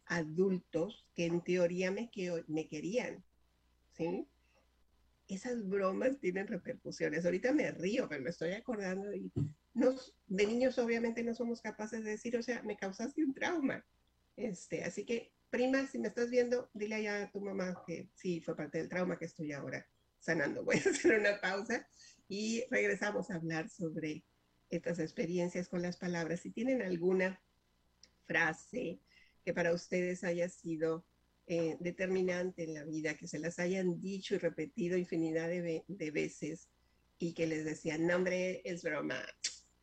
[0.06, 3.23] adultos que en teoría me, que, me querían.
[3.91, 4.27] ¿sí?
[5.27, 7.25] Esas bromas tienen repercusiones.
[7.25, 9.31] Ahorita me río, pero me estoy acordando y
[9.73, 13.86] nos, de niños obviamente no somos capaces de decir, o sea, me causaste un trauma.
[14.36, 18.41] Este, así que, prima, si me estás viendo, dile allá a tu mamá que sí,
[18.41, 19.88] fue parte del trauma que estoy ahora
[20.19, 20.63] sanando.
[20.65, 21.88] Voy a hacer una pausa
[22.27, 24.23] y regresamos a hablar sobre
[24.69, 26.41] estas experiencias con las palabras.
[26.41, 27.41] Si tienen alguna
[28.25, 28.99] frase
[29.43, 31.05] que para ustedes haya sido
[31.45, 36.69] eh, determinante en la vida, que se las hayan dicho y repetido infinidad de, veces
[37.19, 39.21] y que les decían, no hombre, es broma,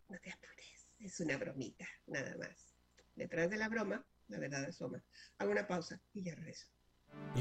[0.08, 2.74] no te apures, es una bromita, nada más.
[3.14, 5.04] Detrás de la broma, la verdad asoma.
[5.38, 6.66] Hago una pausa y ya regreso.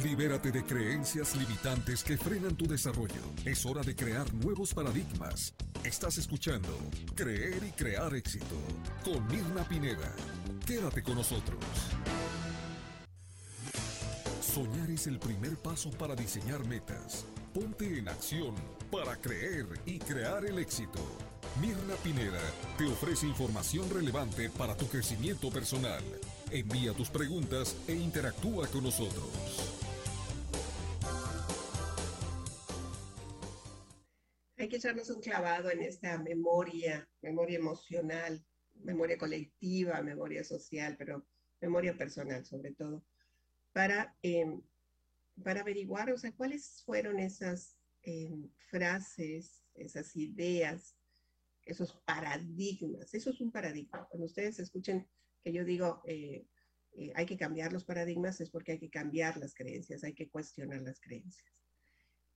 [0.03, 3.21] Libérate de creencias limitantes que frenan tu desarrollo.
[3.45, 5.53] Es hora de crear nuevos paradigmas.
[5.83, 6.77] Estás escuchando
[7.15, 8.57] Creer y Crear Éxito
[9.03, 10.13] con Mirna Pineda.
[10.65, 11.59] Quédate con nosotros.
[14.99, 17.25] Es el primer paso para diseñar metas.
[17.53, 18.53] Ponte en acción
[18.91, 20.99] para creer y crear el éxito.
[21.61, 22.41] Mirna Pineda
[22.77, 26.03] te ofrece información relevante para tu crecimiento personal
[26.51, 29.29] Envía tus preguntas e interactúa con nosotros.
[34.57, 38.43] Hay que echarnos un clavado en esta memoria, memoria emocional,
[38.83, 41.25] memoria colectiva, memoria social, pero
[41.61, 43.01] memoria personal sobre todo,
[43.71, 44.61] para, em,
[45.43, 50.95] para averiguar, o sea, cuáles fueron esas em, frases, esas ideas,
[51.65, 53.13] esos paradigmas.
[53.13, 54.07] Eso es un paradigma.
[54.09, 55.07] Cuando ustedes escuchen
[55.43, 56.45] que yo digo, eh,
[56.97, 60.29] eh, hay que cambiar los paradigmas, es porque hay que cambiar las creencias, hay que
[60.29, 61.45] cuestionar las creencias.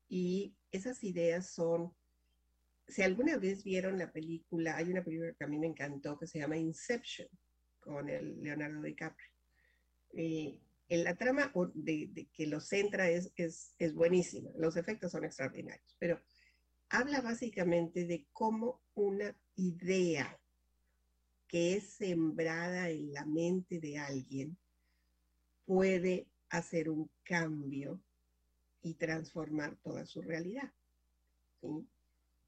[0.07, 1.93] Y esas ideas son,
[2.87, 6.27] si alguna vez vieron la película, hay una película que a mí me encantó que
[6.27, 7.27] se llama Inception,
[7.79, 9.29] con el Leonardo DiCaprio.
[10.13, 15.25] Eh, en la trama de, que lo centra es, es, es buenísima, los efectos son
[15.25, 16.19] extraordinarios, pero
[16.89, 20.39] habla básicamente de cómo una idea
[21.47, 24.57] que es sembrada en la mente de alguien
[25.65, 28.01] puede hacer un cambio
[28.81, 30.71] y transformar toda su realidad.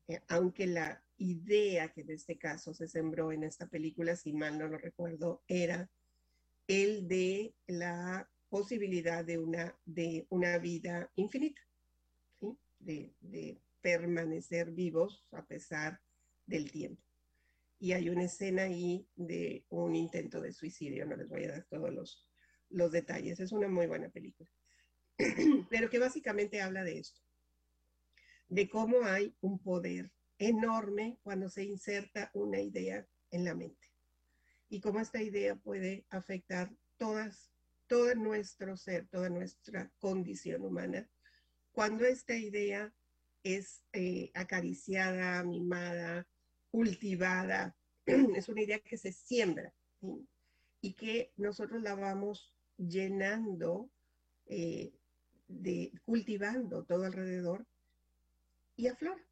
[0.07, 4.57] Eh, aunque la idea que en este caso se sembró en esta película, si mal
[4.59, 5.89] no lo recuerdo, era
[6.67, 11.61] el de la posibilidad de una, de una vida infinita,
[12.79, 15.99] de, de permanecer vivos a pesar
[16.45, 17.01] del tiempo.
[17.79, 21.65] Y hay una escena ahí de un intento de suicidio, no les voy a dar
[21.65, 22.27] todos los,
[22.69, 24.49] los detalles, es una muy buena película,
[25.69, 27.21] pero que básicamente habla de esto,
[28.47, 33.94] de cómo hay un poder enorme cuando se inserta una idea en la mente
[34.69, 37.51] y cómo esta idea puede afectar todas,
[37.87, 41.09] todo nuestro ser, toda nuestra condición humana,
[41.71, 42.93] cuando esta idea
[43.43, 46.27] es eh, acariciada, mimada,
[46.71, 49.73] cultivada, es una idea que se siembra
[50.81, 53.89] y que nosotros la vamos llenando,
[54.47, 54.93] eh,
[55.47, 57.65] de, cultivando todo alrededor
[58.75, 59.23] y aflora.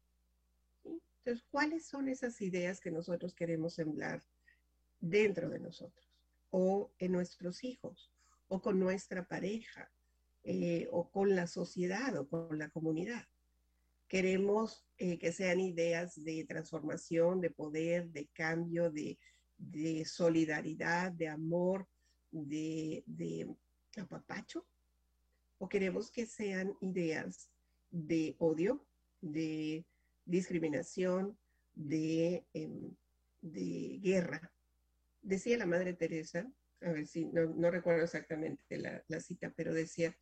[0.84, 4.22] Entonces, ¿cuáles son esas ideas que nosotros queremos sembrar
[5.04, 6.10] dentro de nosotros
[6.50, 8.10] o en nuestros hijos
[8.48, 9.90] o con nuestra pareja
[10.44, 13.26] eh, o con la sociedad o con la comunidad.
[14.08, 19.18] Queremos eh, que sean ideas de transformación, de poder, de cambio, de,
[20.04, 21.88] solidaridad, de amor,
[22.30, 23.48] de, de
[23.96, 24.66] apapacho,
[25.58, 27.48] o queremos que sean ideas
[27.90, 28.84] de odio,
[29.20, 29.84] de
[30.24, 31.38] discriminación,
[31.74, 32.94] de, em,
[33.40, 34.53] de guerra.
[35.24, 36.46] Decía la Madre Teresa,
[36.82, 40.14] a ver si no, recuerdo exactamente la, cita, pero decía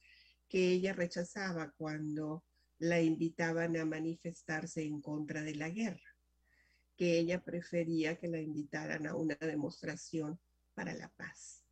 [0.49, 2.45] que ella rechazaba cuando
[2.79, 6.17] la invitaban a manifestarse en contra de la guerra,
[6.97, 10.39] que ella prefería que la invitaran a una demostración
[10.73, 11.65] para la paz.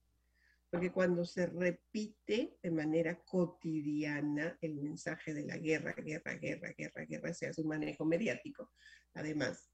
[0.69, 7.05] Porque cuando se repite de manera cotidiana el mensaje de la guerra, guerra, guerra, guerra,
[7.05, 8.73] guerra, se hace un manejo mediático,
[9.15, 9.71] además.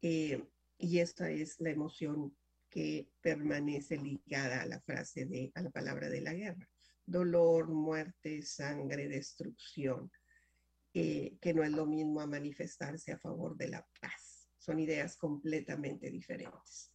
[0.00, 0.48] Eh,
[0.78, 2.36] y esta es la emoción
[2.70, 6.68] que permanece ligada a la frase de, a la palabra de la guerra.
[7.04, 10.10] Dolor, muerte, sangre, destrucción,
[10.94, 14.48] eh, que no es lo mismo a manifestarse a favor de la paz.
[14.58, 16.92] Son ideas completamente diferentes.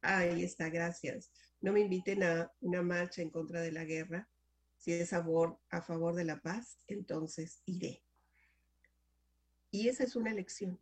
[0.00, 1.32] Ahí está, gracias.
[1.60, 4.28] No me inviten a una marcha en contra de la guerra.
[4.76, 8.04] Si es a favor, a favor de la paz, entonces iré.
[9.70, 10.80] Y esa es una elección.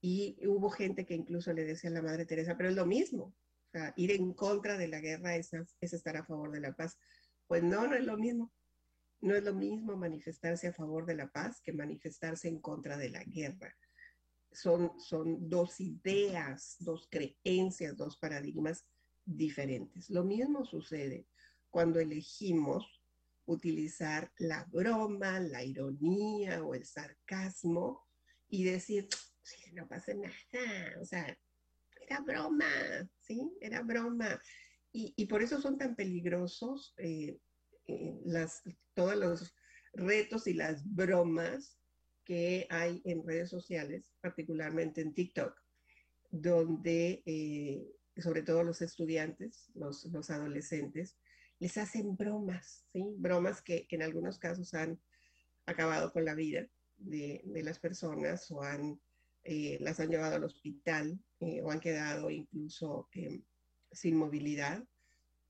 [0.00, 3.34] Y hubo gente que incluso le decía a la Madre Teresa, pero es lo mismo.
[3.96, 6.98] ir en contra de la guerra es, es estar a favor de la paz.
[7.46, 8.52] Pues no, no es lo mismo.
[9.20, 13.10] No es lo mismo manifestarse a favor de la paz que manifestarse en contra de
[13.10, 13.76] la guerra.
[14.50, 18.86] Son, son dos ideas, dos creencias, dos paradigmas
[19.24, 20.08] diferentes.
[20.10, 21.26] Lo mismo sucede
[21.68, 23.00] cuando elegimos
[23.46, 28.06] utilizar la broma, la ironía o el sarcasmo
[28.48, 29.08] y decir,
[29.72, 31.38] no pasa nada, o sea,
[32.00, 32.66] era broma,
[33.20, 33.52] ¿sí?
[33.60, 34.40] Era broma.
[34.92, 37.38] Y, por eso son tan peligrosos eh,
[37.86, 38.62] eh, las,
[38.94, 39.54] todos los
[39.92, 41.78] retos y las bromas
[42.24, 45.54] que hay en redes sociales, particularmente en TikTok,
[46.30, 47.86] donde eh,
[48.16, 51.16] sobre todo los estudiantes, los, los, adolescentes,
[51.60, 53.04] les hacen bromas, ¿sí?
[53.16, 55.00] Bromas que en algunos casos han
[55.66, 56.66] acabado con la vida
[56.96, 59.00] de, de las personas o han,
[59.44, 61.18] eh, las han llevado al hospital
[61.62, 63.08] o han quedado incluso
[63.90, 64.84] sin movilidad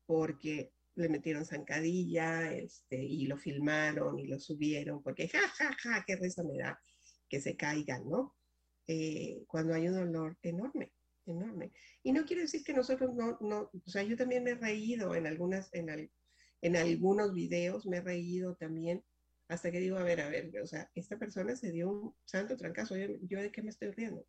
[0.07, 6.05] porque le metieron zancadilla este, y lo filmaron y lo subieron, porque ja, ja, ja,
[6.07, 6.81] qué risa me da
[7.29, 8.37] que se caigan, ¿no?
[8.87, 10.93] Eh, cuando hay un dolor enorme,
[11.27, 11.73] enorme.
[12.03, 15.15] Y no quiere decir que nosotros no, no, o sea, yo también me he reído
[15.15, 16.11] en algunas, en,
[16.61, 19.05] en algunos videos, me he reído también,
[19.51, 22.57] hasta que digo, a ver, a ver, o sea, esta persona se dio un santo
[22.57, 24.25] trancazo, yo, yo de qué me estoy riendo.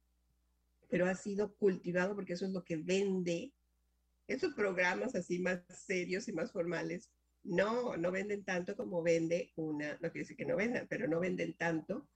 [0.89, 3.53] Pero ha sido cultivado porque eso es lo que vende
[4.27, 7.11] esos programas así más serios y más formales,
[7.43, 11.19] no, no venden tanto como vende una, no quiere decir que no vendan, pero no
[11.19, 12.09] venden tanto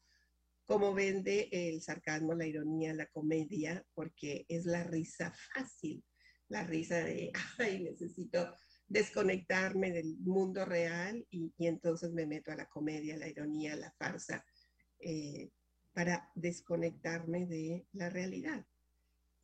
[0.65, 6.03] como vende el sarcasmo, la ironía, la comedia, porque es la risa fácil,
[6.47, 8.51] la risa de, ay, necesito
[8.87, 14.45] desconectarme del mundo real y, entonces me meto a la comedia, la ironía, la farsa,
[14.99, 15.49] eh,
[15.93, 18.65] para desconectarme de la realidad.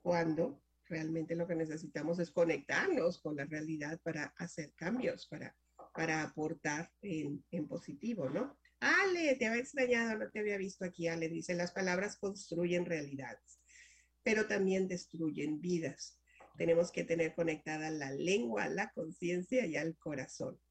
[0.02, 5.56] Cuando realmente lo que necesitamos es conectarnos con la realidad para hacer cambios, para,
[5.94, 8.58] para aportar en, en positivo, ¿no?
[8.82, 11.08] Ale, te había extrañado, no te había visto aquí.
[11.08, 13.60] Ale dice, las palabras construyen realidades,
[14.24, 16.20] pero también destruyen vidas.
[16.62, 20.62] Tenemos que tener conectada la lengua, la conciencia y al corazón.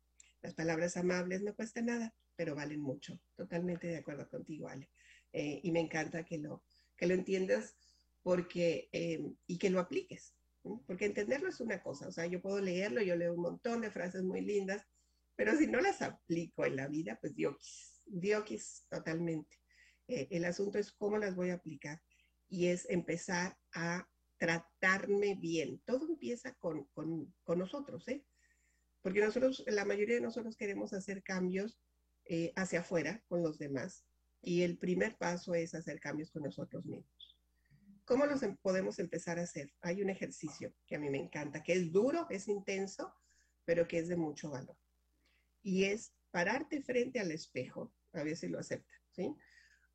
[0.40, 3.20] Las palabras amables no cuestan nada, pero valen mucho.
[3.34, 4.88] Totalmente de acuerdo contigo, Ale.
[5.32, 6.62] Eh, y me encanta que lo,
[6.96, 7.74] que lo entiendas
[8.22, 10.36] porque, em, y que lo apliques,
[10.86, 13.90] porque entenderlo es una cosa, o sea, yo puedo leerlo, yo leo un montón de
[13.90, 14.86] frases muy lindas,
[15.34, 19.56] pero si no las aplico en la vida, pues diokis, diokis totalmente.
[20.06, 22.00] Eh, el asunto es cómo las voy a aplicar
[22.48, 24.06] y es empezar a
[24.40, 25.82] tratarme bien.
[25.84, 28.24] Todo empieza con, con, nosotros, ¿eh?
[29.02, 31.78] Porque nosotros, la mayoría de nosotros queremos hacer cambios
[32.24, 34.06] eh, hacia afuera con los demás
[34.40, 37.38] y el primer paso es hacer cambios con nosotros mismos.
[38.06, 39.74] ¿Cómo los em, podemos empezar a hacer?
[39.82, 43.14] Hay un ejercicio que a mí me encanta, que es duro, es intenso,
[43.66, 44.76] pero que es de mucho valor.
[45.62, 49.36] Y es pararte frente al espejo, a ver si lo acepta, ¿sí?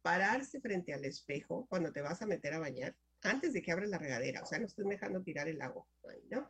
[0.04, 2.96] Pararse frente al espejo cuando te vas a meter a bañar,
[3.26, 5.86] antes de que abres la regadera, o sea, no estés dejando tirar el agua,
[6.30, 6.50] ¿no?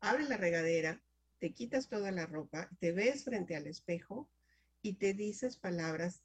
[0.00, 1.02] Abres la regadera,
[1.38, 4.30] te quitas toda la ropa, te ves frente al espejo
[4.82, 6.22] y te dices palabras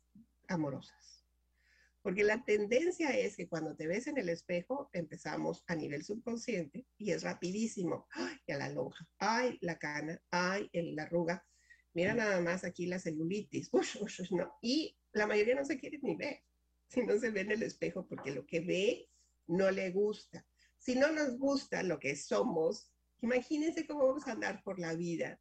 [0.48, 1.26] amorosas
[2.02, 6.86] Porque la tendencia es que cuando te ves en el espejo, empezamos a nivel subconsciente
[6.98, 8.08] y es rapidísimo.
[8.12, 9.08] ¡Ay, a la lonja!
[9.18, 10.22] ¡Ay, la cana!
[10.30, 11.46] ¡Ay, la arruga!
[11.94, 13.72] Mira nada más aquí la celulitis.
[14.32, 14.58] no.
[14.62, 16.42] Y la mayoría no se quiere ni ver
[16.88, 19.10] si no se ve en el espejo porque lo que ve
[19.48, 20.46] no le gusta.
[20.78, 22.92] Si no nos gusta lo que somos,
[23.22, 25.40] imagínense cómo vamos a andar por la vida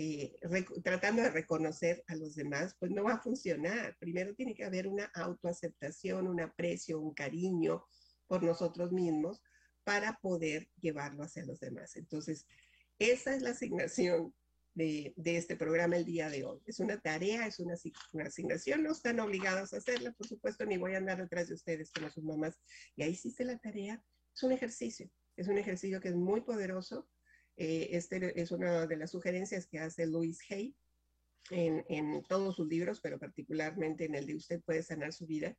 [0.00, 0.36] eh,
[0.84, 3.96] tratando de reconocer a los demás, pues no va a funcionar.
[3.98, 7.84] Primero tiene que haber una autoaceptación, un aprecio, un cariño
[8.28, 9.42] por nosotros mismos
[9.82, 11.96] para poder llevarlo hacia los demás.
[11.96, 12.46] Entonces,
[13.00, 14.32] esa es la asignación
[14.74, 16.60] de, este programa el día de hoy.
[16.66, 17.74] Es una tarea, es una,
[18.24, 21.90] asignación, no están obligados a hacerla, por supuesto, ni voy a andar detrás de ustedes
[21.90, 22.58] como sus mamás.
[22.96, 24.02] Y ahí hiciste la tarea,
[24.34, 27.08] es un ejercicio, es un ejercicio que es muy poderoso
[27.58, 30.76] eh, este es una de las sugerencias que hace Louis Hay
[31.50, 35.56] en, todos sus libros, pero particularmente en el de Usted puede sanar su vida.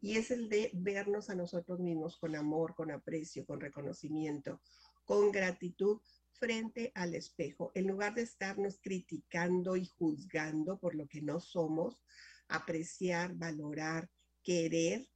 [0.00, 4.60] Y es el de vernos a nosotros mismos con amor, con aprecio, con reconocimiento,
[5.04, 6.00] con gratitud
[6.38, 7.72] frente al espejo.
[7.74, 12.02] En lugar de estarnos criticando y juzgando por lo que no somos,
[12.48, 14.10] apreciar, valorar,
[14.42, 15.08] querer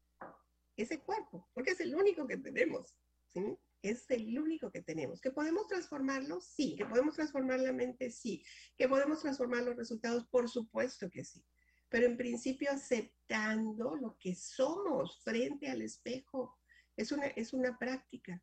[0.76, 2.96] ese cuerpo, porque es el único que tenemos.
[3.32, 3.58] ¿sí?
[3.82, 5.20] es el único que tenemos.
[5.20, 6.40] ¿Que podemos transformarlo?
[6.40, 6.76] Sí.
[6.76, 8.10] ¿Que podemos transformar la mente?
[8.10, 8.44] Sí.
[8.78, 10.24] ¿Que podemos transformar los resultados?
[10.28, 11.44] Por supuesto que sí.
[11.88, 16.58] Pero en principio aceptando lo que somos frente al espejo.
[16.96, 18.40] Es una, es una práctica.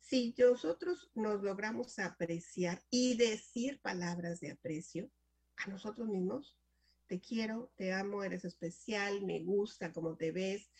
[0.00, 5.10] Si nosotros nos logramos apreciar y decir palabras de aprecio
[5.56, 6.58] a nosotros mismos,
[7.06, 10.70] te quiero, te amo, eres especial, me gusta cómo te ves,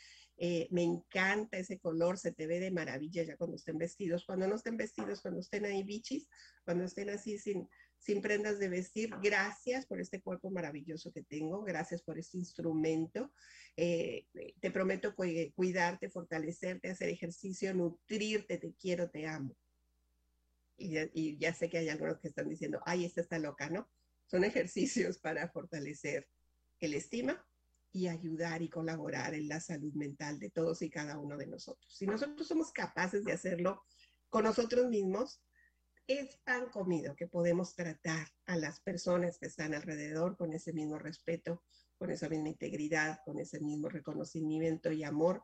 [0.42, 4.24] eh, me encanta ese color, se te ve de maravilla ya cuando estén vestidos.
[4.24, 6.28] Cuando no estén vestidos, cuando estén ahí bichis,
[6.64, 7.68] cuando estén así sin,
[8.00, 13.30] sin prendas de vestir, gracias por este cuerpo maravilloso que tengo, gracias por este instrumento.
[13.76, 14.26] Eh,
[14.58, 19.54] te prometo cuidarte, fortalecerte, hacer ejercicio, nutrirte, te quiero, te amo.
[20.76, 23.68] Y ya, y ya sé que hay algunos que están diciendo, ay, esta está loca,
[23.68, 23.88] ¿no?
[24.26, 26.26] Son ejercicios para fortalecer
[26.80, 27.46] el estima,
[27.92, 31.92] y ayudar y colaborar en la salud mental de todos y cada uno de nosotros.
[31.92, 33.82] Si nosotros somos capaces de hacerlo
[34.28, 35.40] con nosotros mismos,
[36.06, 40.98] es pan comido que podemos tratar a las personas que están alrededor con ese mismo
[40.98, 41.62] respeto,
[41.98, 45.42] con esa misma integridad, con ese mismo reconocimiento y amor,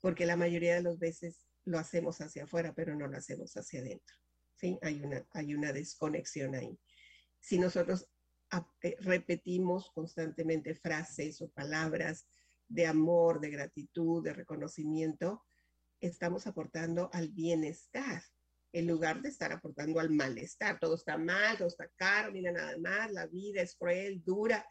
[0.00, 3.80] porque la mayoría de las veces lo hacemos hacia afuera, pero no lo hacemos hacia
[3.80, 4.16] adentro.
[4.56, 4.78] ¿sí?
[4.82, 6.78] Hay, una, hay una desconexión ahí.
[7.40, 8.08] Si nosotros
[8.82, 12.26] eh, repetimos constantemente frases o palabras
[12.68, 15.44] de amor, de gratitud, de reconocimiento,
[16.00, 18.22] estamos aportando al bienestar
[18.74, 20.78] en lugar de estar aportando al malestar.
[20.78, 24.68] Todo está mal, todo está caro, mira nada más, la vida es cruel, dura.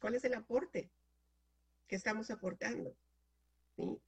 [0.00, 0.90] ¿Cuál es el aporte
[1.86, 2.96] que estamos aportando?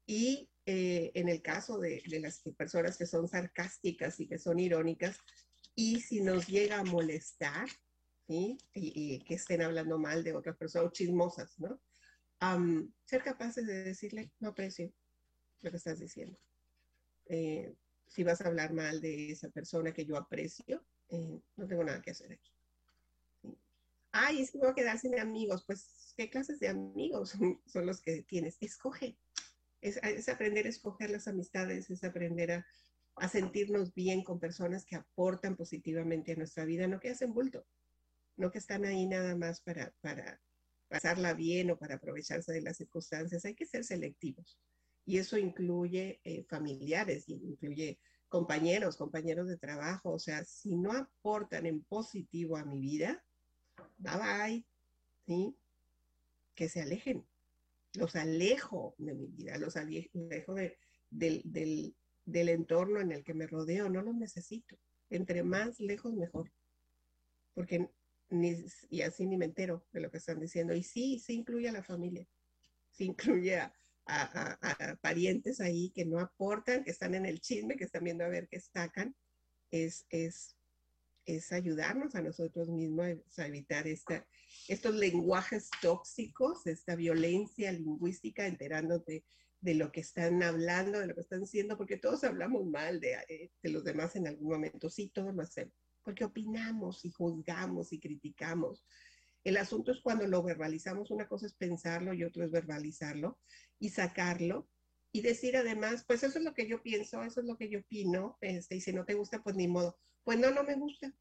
[0.07, 4.59] Y eh, en el caso de, de, las personas que son sarcásticas y que son
[4.59, 5.19] irónicas,
[5.75, 7.69] y si nos llega a molestar,
[8.27, 11.79] y, que estén hablando mal de otras personas, chismosas, ¿no?
[13.05, 14.93] ser capaces de decirle, no aprecio
[15.63, 16.39] lo que estás diciendo.
[17.27, 17.75] Eh,
[18.07, 22.01] si vas a hablar mal de esa persona que yo aprecio, eh, no tengo nada
[22.01, 22.51] que hacer aquí.
[24.13, 25.65] Ay, es que voy a quedar sin amigos.
[25.67, 27.31] Pues, ¿qué clases de amigos
[27.67, 28.57] son, los que tienes?
[28.61, 29.17] Escoge.
[29.81, 32.67] Es, es, aprender a escoger las amistades, es aprender a,
[33.17, 37.67] a sentirnos bien con personas que aportan positivamente a nuestra vida, no que hacen bulto
[38.37, 40.41] no que están ahí nada más para, para
[40.89, 44.59] pasarla bien o para aprovecharse de las circunstancias, hay que ser selectivos.
[45.07, 47.99] Y eso incluye eh, familiares, incluye
[48.29, 50.13] compañeros, compañeros de trabajo.
[50.13, 53.23] O sea, si no aportan en positivo a mi vida,
[53.99, 54.67] bye bye,
[55.27, 55.57] ¿sí?
[56.55, 57.27] Que se alejen.
[57.95, 60.79] Los alejo de mi vida, los alejo de,
[61.11, 61.95] del, del,
[62.25, 64.77] del entorno en el que me rodeo, no los necesito.
[65.11, 66.51] Entre más lejos, mejor.
[67.53, 67.89] Porque
[68.91, 70.75] y así ni me entero de lo que están diciendo.
[70.75, 72.27] Y sí, se incluye a la familia,
[72.91, 73.73] se incluye a,
[75.01, 78.49] parientes ahí que no aportan, que están en el chisme, que están viendo a ver
[78.49, 79.15] qué sacan.
[79.71, 80.57] Es, es,
[81.27, 83.07] es ayudarnos a nosotros mismos
[83.39, 84.27] a, evitar esta,
[84.69, 89.25] estos lenguajes tóxicos, esta violencia lingüística, enterándote
[89.61, 93.15] de lo que están hablando, de lo que están diciendo, porque todos hablamos mal de,
[93.29, 94.91] eh, de los demás en algún momento.
[94.91, 95.75] Sí, todos lo hacemos
[96.05, 98.87] porque opinamos y juzgamos y criticamos.
[99.45, 103.39] El asunto es cuando lo verbalizamos, una cosa es pensarlo y otra es verbalizarlo
[103.79, 104.69] y sacarlo
[105.13, 107.81] y decir además, pues eso es lo que yo pienso, eso es lo que yo
[107.81, 109.97] opino, este, y si no te gusta, pues ni modo.
[110.25, 111.15] Pues no, no me gusta.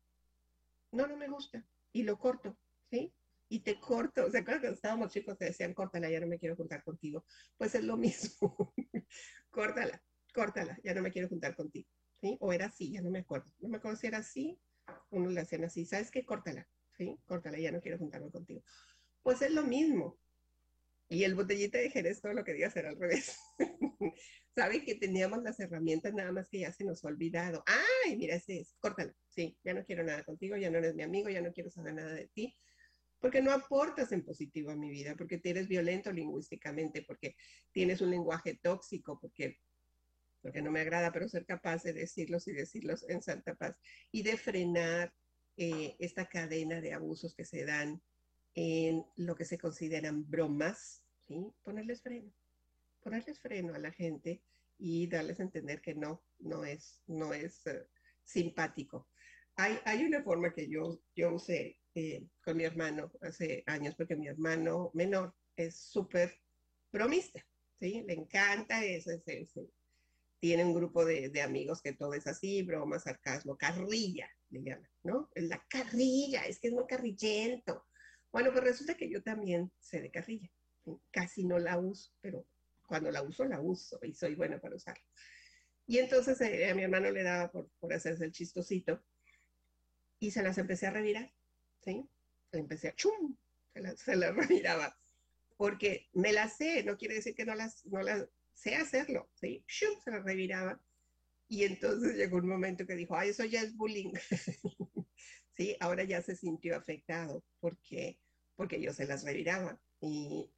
[0.92, 1.64] No, no me gusta.
[1.92, 2.58] Y lo corto,
[2.90, 3.14] ¿sí?
[3.54, 4.32] y te corto.
[4.32, 7.24] ¿Se acuerdan cuando estábamos chicos te decían, córtala, ya no me quiero juntar contigo?
[7.56, 8.74] Pues es lo mismo.
[9.52, 10.02] córtala,
[10.34, 11.88] córtala, ya no me quiero juntar contigo.
[12.20, 12.36] ¿Sí?
[12.40, 13.52] O era así, ya no me acuerdo.
[13.60, 14.60] No me acuerdo si era así,
[15.12, 16.26] uno le hacían así, ¿sabes qué?
[16.26, 16.68] Córtala,
[16.98, 17.18] ¿sí?
[17.26, 18.64] Córtala, ya no quiero juntarme contigo.
[19.22, 20.20] Pues es lo mismo.
[21.10, 23.38] Y el botellita de Jerez todo lo que digas era al revés.
[24.56, 27.64] Saben que teníamos las herramientas, nada más que ya se nos ha olvidado.
[27.66, 29.14] Ay, mira, ese es, córtala.
[29.30, 31.94] Sí, ya no quiero nada contigo, ya no eres mi amigo, ya no quiero saber
[31.96, 32.58] nada de ti
[33.24, 37.38] porque no aportas en positivo a mi vida, porque eres violento lingüísticamente, porque
[37.72, 39.62] tienes un lenguaje tóxico, porque,
[40.42, 43.78] porque no me agrada, pero ser capaz de decirlos y decirlos en santa paz
[44.12, 45.14] y de frenar
[45.58, 48.02] eh, esta cadena de abusos que se dan
[48.56, 51.52] en lo que se consideran bromas, ¿sí?
[51.64, 52.32] ponerles freno,
[53.02, 54.42] ponerles freno a la gente
[54.78, 57.88] y darles a entender que no, no es, no es eh,
[58.24, 59.08] simpático.
[59.56, 64.16] Hay, hay, una forma que yo, yo usé eh, con mi hermano hace años, porque
[64.16, 66.34] mi hermano menor es súper
[66.92, 67.46] bromista,
[67.80, 68.04] ¿sí?
[68.08, 69.70] Le encanta ese, ese,
[70.44, 74.90] tiene un grupo de, de, amigos que todo es así, broma, sarcasmo, carrilla, le llaman,
[75.04, 75.30] ¿no?
[75.36, 77.86] La carrilla, es que es muy carrillento.
[78.30, 80.52] Bueno, pues resulta que yo también sé de carrilla.
[81.12, 82.46] Casi no la uso, pero
[82.86, 85.02] cuando la uso, la uso y soy buena para usarla.
[85.88, 89.02] Y entonces eh, a mi hermano le daba por, por hacerse el chistosito
[90.20, 91.32] y se las empecé a revirar.
[91.86, 92.06] ¿sí?
[92.52, 93.38] Empecé a chum,
[93.96, 95.00] se la, reviraba,
[95.56, 99.64] porque me la sé, no quiere decir que no las, no las sé hacerlo, ¿sí?
[99.68, 100.80] Chum, se la reviraba.
[101.48, 104.14] Y entonces llegó un momento que dijo, ay, eso ya es bullying.
[105.52, 108.20] sí, ahora ya se sintió afectado porque,
[108.56, 110.50] porque yo se las reviraba y,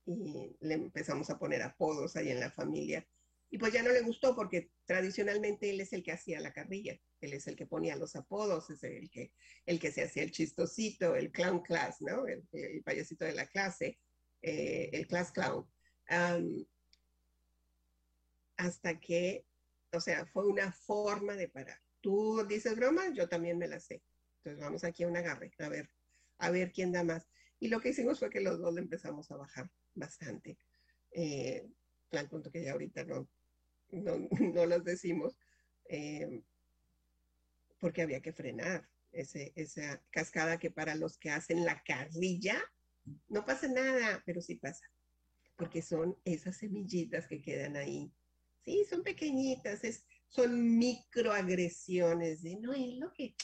[0.61, 3.05] le empezamos a poner apodos ahí en la familia
[3.49, 6.99] y pues ya no le gustó porque tradicionalmente él es el que hacía la carrilla,
[7.21, 9.31] él es el que ponía los apodos, es el que,
[9.65, 12.25] el que se hacía el chistosito, el clown class, ¿no?
[12.27, 12.43] El,
[12.83, 13.99] payasito de la clase,
[14.41, 15.65] eh, el class clown.
[18.57, 19.45] Hasta que,
[19.91, 21.79] o sea, fue una forma de parar.
[22.01, 24.01] Tú dices broma, yo también me la sé.
[24.37, 25.89] Entonces vamos aquí a un agarre, a ver,
[26.37, 27.27] a ver quién da más.
[27.59, 30.57] Y lo que hicimos fue que los dos empezamos a bajar bastante.
[31.11, 31.67] Eh,
[32.11, 33.27] al punto que ya ahorita no,
[33.91, 35.37] no, no los decimos,
[35.89, 36.43] eh,
[37.79, 42.61] porque había que frenar ese, esa cascada que para los que hacen la carrilla
[43.27, 44.85] no pasa nada, pero sí pasa,
[45.55, 48.11] porque son esas semillitas que quedan ahí.
[48.65, 53.35] Sí, son pequeñitas, es, son microagresiones no es lo que,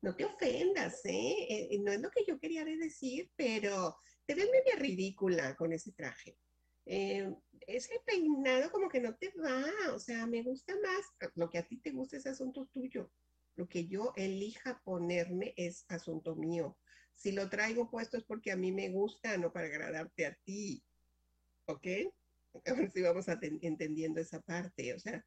[0.00, 1.68] no te ofendas, ¿eh?
[1.70, 5.92] Eh, no es lo que yo quería decir, pero te ves media ridícula con ese
[5.92, 6.38] traje.
[6.86, 7.30] Eh,
[7.66, 11.66] ese peinado como que no te va, o sea, me gusta más, lo que a
[11.66, 13.12] ti te gusta es asunto tuyo,
[13.56, 16.78] lo que yo elija ponerme es asunto mío.
[17.14, 20.82] Si lo traigo puesto es porque a mí me gusta, no para agradarte a ti,
[21.66, 21.86] ¿ok?
[22.66, 25.24] A ver si vamos entendiendo esa parte, o sea,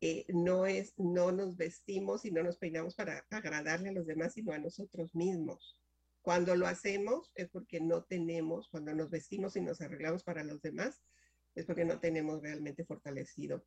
[0.00, 4.34] eh, no es, no nos vestimos y no nos peinamos para agradarle a los demás,
[4.34, 5.80] sino a nosotros mismos.
[6.22, 10.62] Cuando lo hacemos es porque no tenemos, cuando nos vestimos y nos arreglamos para los
[10.62, 11.02] demás,
[11.54, 13.64] es porque no tenemos realmente fortalecido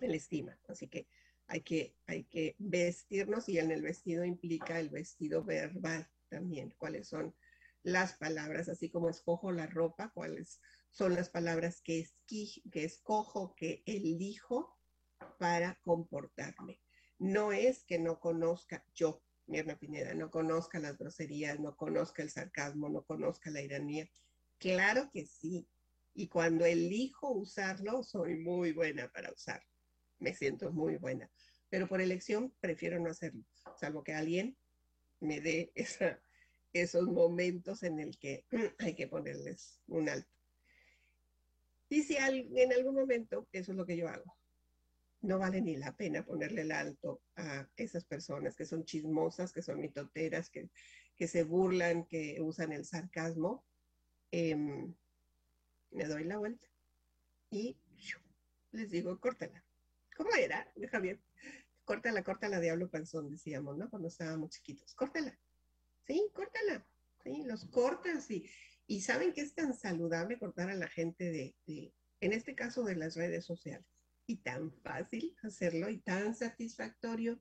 [0.00, 0.58] el estima.
[0.66, 1.06] Así que
[1.46, 7.08] hay que, hay que vestirnos y en el vestido implica el vestido verbal también, cuáles
[7.08, 7.34] son
[7.82, 10.60] las palabras, así como escojo la ropa, cuáles
[10.92, 14.78] son las palabras que, que escojo, que elijo
[15.38, 16.80] para comportarme.
[17.18, 22.30] No es que no conozca yo, Mirna Pineda, no conozca las groserías, no conozca el
[22.30, 24.08] sarcasmo, no conozca la ironía.
[24.58, 25.66] Claro que sí,
[26.14, 29.68] y cuando elijo usarlo, soy muy buena para usarlo.
[30.18, 31.30] Me siento muy buena.
[31.70, 33.44] Pero por elección prefiero no hacerlo,
[33.76, 34.58] salvo que alguien
[35.20, 35.72] me dé
[36.72, 38.44] esos momentos en el que
[38.78, 40.41] hay que ponerles un alto.
[41.92, 44.34] Y si en algún momento, eso es lo que yo hago,
[45.20, 49.60] no vale ni la pena ponerle el alto a esas personas que son chismosas, que
[49.60, 50.70] son mitoteras, que,
[51.14, 53.66] que se burlan, que usan el sarcasmo.
[54.30, 54.94] Em,
[55.90, 56.66] me doy la vuelta
[57.50, 57.76] y
[58.70, 59.62] les digo, córtala.
[60.16, 61.20] ¿Cómo era, Javier?
[61.84, 63.90] Córtala, córtala, diablo panzón, decíamos, ¿no?
[63.90, 64.94] Cuando estábamos chiquitos.
[64.94, 65.38] Córtala.
[66.06, 66.86] Sí, córtala.
[67.22, 68.48] Sí, los cortas y,
[68.92, 72.94] y saben que es tan saludable cortar a la gente de, en este caso, de
[72.94, 73.86] las redes sociales.
[74.26, 77.40] Y tan fácil hacerlo y tan satisfactorio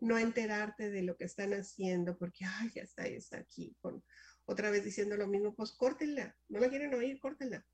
[0.00, 3.76] no enterarte de lo que están haciendo porque, ay, ya está, ya está aquí,
[4.46, 7.66] otra vez diciendo lo mismo, pues córtenla, no la quieren oír, córtenla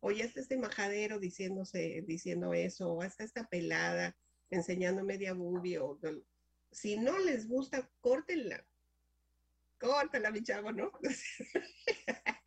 [0.00, 4.14] o ya está este majadero diciéndose, diciendo eso, o hasta esta pelada
[4.50, 5.98] enseñando media boobie, o
[6.70, 8.62] si no les gusta, córtenla.
[9.78, 10.92] Córtenla, mi chavo, ¿no?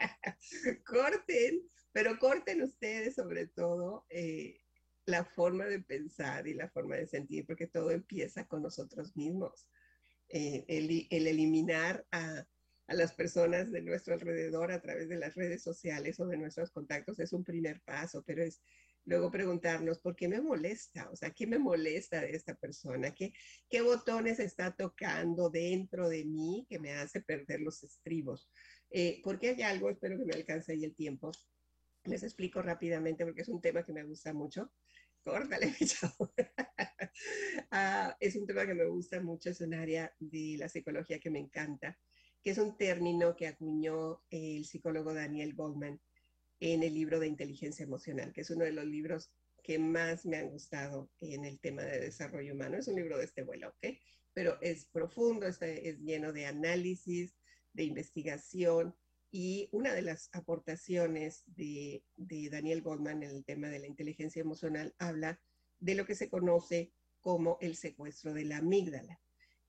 [0.85, 4.61] corten, pero corten ustedes sobre todo eh,
[5.05, 9.67] la forma de pensar y la forma de sentir, porque todo empieza con nosotros mismos.
[10.29, 12.45] Eh, el, el, eliminar a,
[12.87, 16.71] a, las personas de nuestro alrededor a través de las redes sociales o de nuestros
[16.71, 18.61] contactos es un primer paso, pero es
[19.05, 21.09] luego preguntarnos, ¿por qué me molesta?
[21.11, 23.13] O sea, ¿qué me molesta de esta persona?
[23.13, 23.33] ¿Qué,
[23.69, 28.49] qué botones está tocando dentro de mí que me hace perder los estribos?
[28.91, 31.31] Eh, porque hay algo, espero que me alcance ahí el tiempo.
[32.03, 34.71] Les explico rápidamente porque es un tema que me gusta mucho.
[35.23, 36.33] Córtale, chavo.
[37.71, 41.29] Ah, es un tema que me gusta mucho, es un área de la psicología que
[41.29, 41.97] me encanta,
[42.41, 45.99] que es un término que acuñó el psicólogo Daniel Goldman
[46.59, 49.31] en el libro de inteligencia emocional, que es uno de los libros
[49.63, 52.77] que más me han gustado en el tema de desarrollo humano.
[52.77, 53.97] Es un libro de este vuelo, ¿ok?
[54.33, 57.35] Pero es profundo, es, es lleno de análisis,
[57.73, 58.95] de investigación
[59.31, 64.41] y una de las aportaciones de, de Daniel Goldman en el tema de la inteligencia
[64.41, 65.39] emocional habla
[65.79, 66.91] de lo que se conoce
[67.21, 69.19] como el secuestro de la amígdala,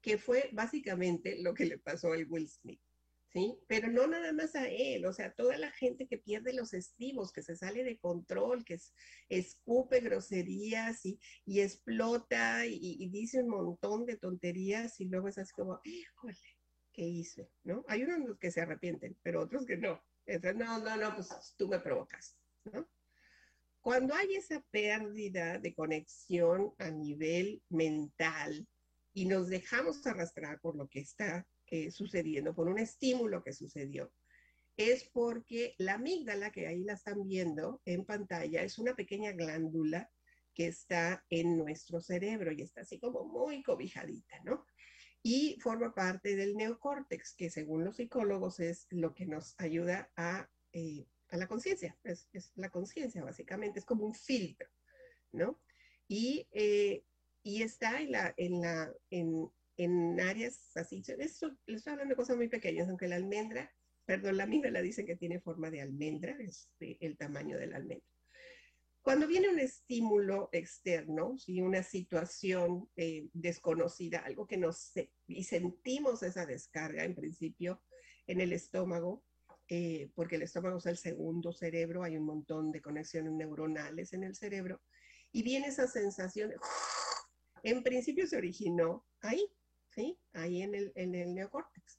[0.01, 2.81] que fue básicamente lo que le pasó al Will Smith.
[3.33, 3.59] ¿sí?
[3.67, 7.33] Pero no nada más a él, o sea, toda la gente que pierde los estribos,
[7.33, 8.79] que se sale de control, que
[9.29, 15.53] escupe groserías y, y explota y, dice un montón de tonterías y luego es así
[15.55, 16.52] como, híjole,
[16.93, 17.51] ¿qué hice?
[17.65, 17.85] ¿No?
[17.89, 20.03] Hay unos que se arrepienten, pero otros que no.
[20.27, 22.89] Entonces, no, no, no, pues tú me provocas, ¿no?
[23.81, 28.69] Cuando hay esa pérdida de conexión a nivel mental
[29.13, 34.13] y nos dejamos arrastrar por lo que está eh, sucediendo, por un estímulo que sucedió,
[34.77, 40.09] es porque la amígdala, que ahí la están viendo en pantalla, es una pequeña glándula
[40.55, 44.65] que está en nuestro cerebro y está así como muy cobijadita, ¿no?
[45.23, 50.51] Y forma parte del neocórtex, que según los psicólogos es lo que nos ayuda a,
[50.73, 54.69] eh, a la conciencia, es, la conciencia básicamente, es como un filtro,
[55.31, 55.61] ¿no?
[56.09, 57.05] Y, eh,
[57.43, 61.03] y está en la, en la, en, en áreas así.
[61.17, 63.73] Les estoy hablando de cosas muy pequeñas, aunque la almendra,
[64.05, 68.12] perdón, la la dice que tiene forma de almendra, es el tamaño de la almendra.
[69.03, 74.93] Cuando viene un estímulo externo, si una situación eh, desconocida, algo que nos
[75.27, 77.83] y sentimos esa descarga en principio
[78.29, 79.25] en el estómago,
[79.69, 84.23] eh, porque el estómago es el segundo cerebro, hay un montón de conexiones neuronales en
[84.23, 84.81] el cerebro,
[85.33, 86.53] y viene esa sensación,
[87.65, 89.45] en principio se originó ahí,
[89.89, 90.17] ¿sí?
[90.33, 91.99] Ahí en el, en el neocórtex.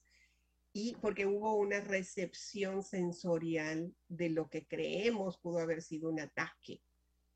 [0.72, 6.82] Y porque hubo una recepción sensorial de lo que creemos pudo haber sido un ataque.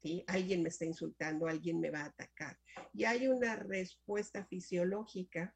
[0.01, 0.23] ¿Sí?
[0.27, 2.57] Alguien me está insultando, alguien me va a atacar.
[2.93, 5.53] Y hay una respuesta fisiológica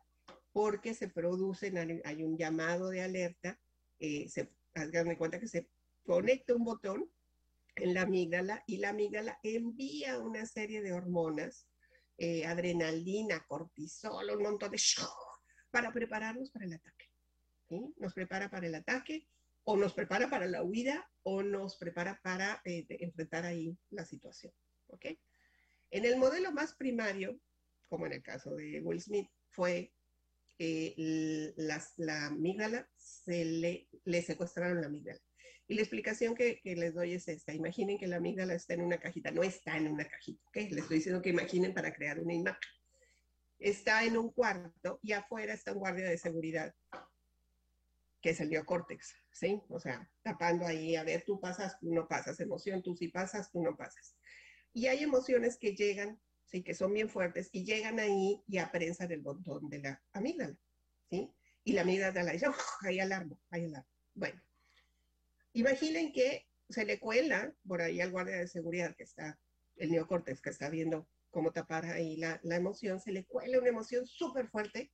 [0.51, 1.71] porque se produce,
[2.03, 3.59] hay un llamado de alerta,
[3.99, 5.69] eh, se, hagan cuenta que se
[6.03, 7.09] conecta un botón
[7.75, 11.67] en la amígdala y la amígdala envía una serie de hormonas
[12.17, 14.79] eh, adrenalina, cortisol, un montón de
[15.71, 17.05] para prepararnos para el ataque.
[17.97, 19.27] Nos prepara para el ataque
[19.63, 24.53] o nos prepara para la huida o nos prepara para eh, enfrentar ahí la situación.
[24.87, 25.05] ¿ok?
[25.91, 27.39] En el modelo más primario,
[27.87, 29.93] como en el caso de Will Smith, fue
[30.57, 35.19] eh, la amígdala, se le, le secuestraron la amígdala.
[35.71, 37.53] Y la explicación que, les doy es esta.
[37.53, 39.31] Imaginen que la amígdala está en una cajita.
[39.31, 40.55] No está en una cajita, ¿ok?
[40.55, 42.59] Les estoy diciendo que imaginen para crear una imagen.
[43.57, 46.75] Está en un cuarto y afuera está un guardia de seguridad,
[48.21, 49.61] que es el neocórtex, ¿sí?
[49.69, 52.39] O sea, tapando ahí, a ver, tú pasas, tú no pasas.
[52.39, 54.15] Emoción, tú sí pasas, tú no pasas.
[54.73, 59.11] Y hay emociones que llegan, sí, que son bien fuertes y llegan ahí y aprensan
[59.11, 60.57] el botón de la amígdala,
[61.09, 61.33] ¿sí?
[61.63, 62.47] Y la amígdala dice,
[62.81, 63.89] hay alarma, hay alarma.
[64.13, 64.41] Bueno,
[65.53, 69.37] Imaginen que se le cuela por ahí al guardia de seguridad que está,
[69.75, 73.69] el neocórtex que está viendo cómo tapar ahí la, la emoción, se le cuela una
[73.69, 74.91] emoción súper fuerte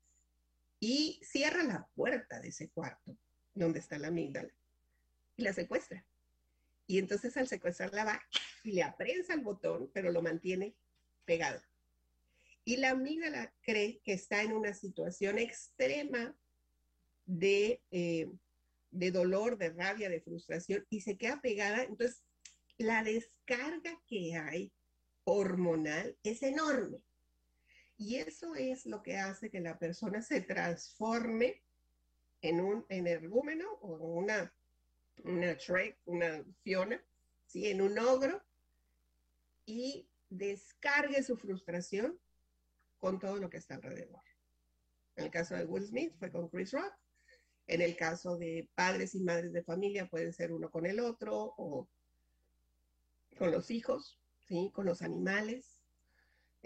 [0.80, 3.17] y cierra la puerta de ese cuarto
[3.53, 4.53] donde está la amígdala
[5.36, 6.05] y la secuestra.
[6.86, 8.21] Y entonces al secuestrarla va
[8.63, 10.75] y le aprensa el botón, pero lo mantiene
[11.25, 11.61] pegado.
[12.63, 16.36] Y la amígdala cree que está en una situación extrema
[17.25, 18.30] de eh,
[18.91, 21.84] de dolor, de rabia, de frustración y se queda pegada.
[21.84, 22.23] Entonces,
[22.78, 24.71] la descarga que hay
[25.23, 27.01] hormonal es enorme.
[27.97, 31.63] Y eso es lo que hace que la persona se transforme
[32.41, 34.53] en un energúmeno o una,
[35.23, 37.03] una Shrek, una Fiona,
[37.47, 37.67] ¿sí?
[37.67, 38.43] en un ogro
[39.65, 42.19] y descargue su frustración
[42.99, 44.21] con todo lo que está alrededor.
[45.15, 46.93] En el caso de Will Smith fue con Chris Rock
[47.65, 51.55] En el caso de padres y madres de familia, pueden ser uno con el otro
[51.57, 51.89] o
[53.37, 54.71] con los hijos, ¿sí?
[54.73, 55.76] con los animales,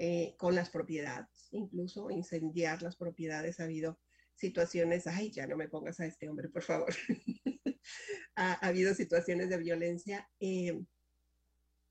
[0.04, 3.60] eh, con las propiedades, incluso incendiar las propiedades.
[3.60, 3.99] Ha habido
[4.34, 6.91] situaciones, ay, ya no me pongas a este hombre, por favor.
[8.36, 10.82] ha, habido situaciones de violencia eh,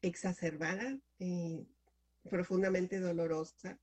[0.02, 1.64] exacerbada, eh,
[2.28, 3.78] profundamente dolorosa,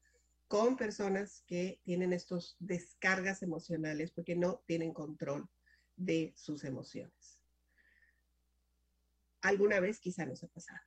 [0.50, 5.48] con personas que tienen estos descargas emocionales porque no tienen control
[5.96, 7.40] de sus emociones.
[9.40, 10.82] Alguna vez quizá nos ha pasado,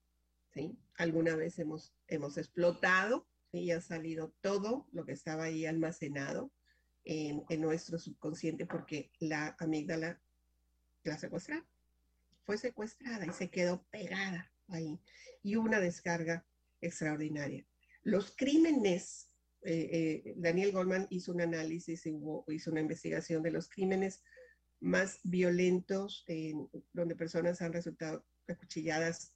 [0.52, 0.78] ¿sí?
[0.98, 6.52] Alguna vez hemos, hemos explotado y ha salido todo lo que estaba ahí almacenado
[7.04, 10.20] en, en nuestro subconsciente porque la amígdala
[11.04, 11.66] la secuestraron.
[12.44, 15.00] Fue secuestrada y se quedó pegada ahí.
[15.42, 16.46] Y una descarga
[16.80, 17.66] extraordinaria.
[18.02, 19.30] Los crímenes
[19.62, 24.22] eh, eh, Daniel Goldman hizo un análisis, hizo una investigación de los crímenes
[24.80, 26.24] más violentos,
[26.94, 29.34] donde personas han resultado acuchilladas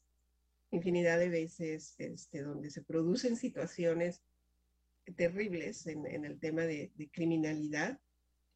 [0.77, 4.23] infinidad de veces, este, donde se producen situaciones
[5.17, 8.01] terribles en, el tema de, criminalidad,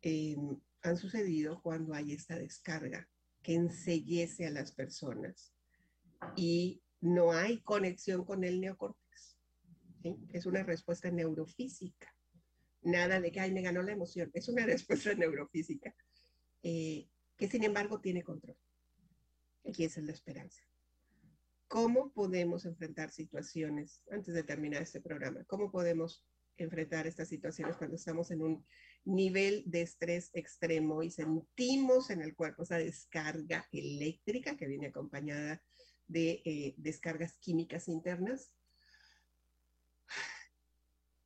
[0.03, 3.09] em, han sucedido cuando hay esta descarga
[3.43, 5.53] que ensellece a las personas
[6.37, 8.99] y no hay conexión con el neocorte
[10.33, 12.15] es una respuesta neurofísica.
[12.83, 14.31] Nada de que, ay, me ganó la emoción.
[14.35, 15.95] Es una respuesta neurofísica
[16.63, 18.57] eh, que sin embargo tiene control.
[19.67, 20.63] Aquí es la esperanza.
[21.69, 26.25] ¿Cómo podemos enfrentar situaciones, antes de terminar este programa, cómo podemos
[26.57, 28.67] enfrentar estas situaciones cuando estamos en un
[29.05, 35.63] nivel de estrés extremo y sentimos en el cuerpo esa descarga eléctrica que viene acompañada
[36.07, 38.53] de eh, descargas químicas internas?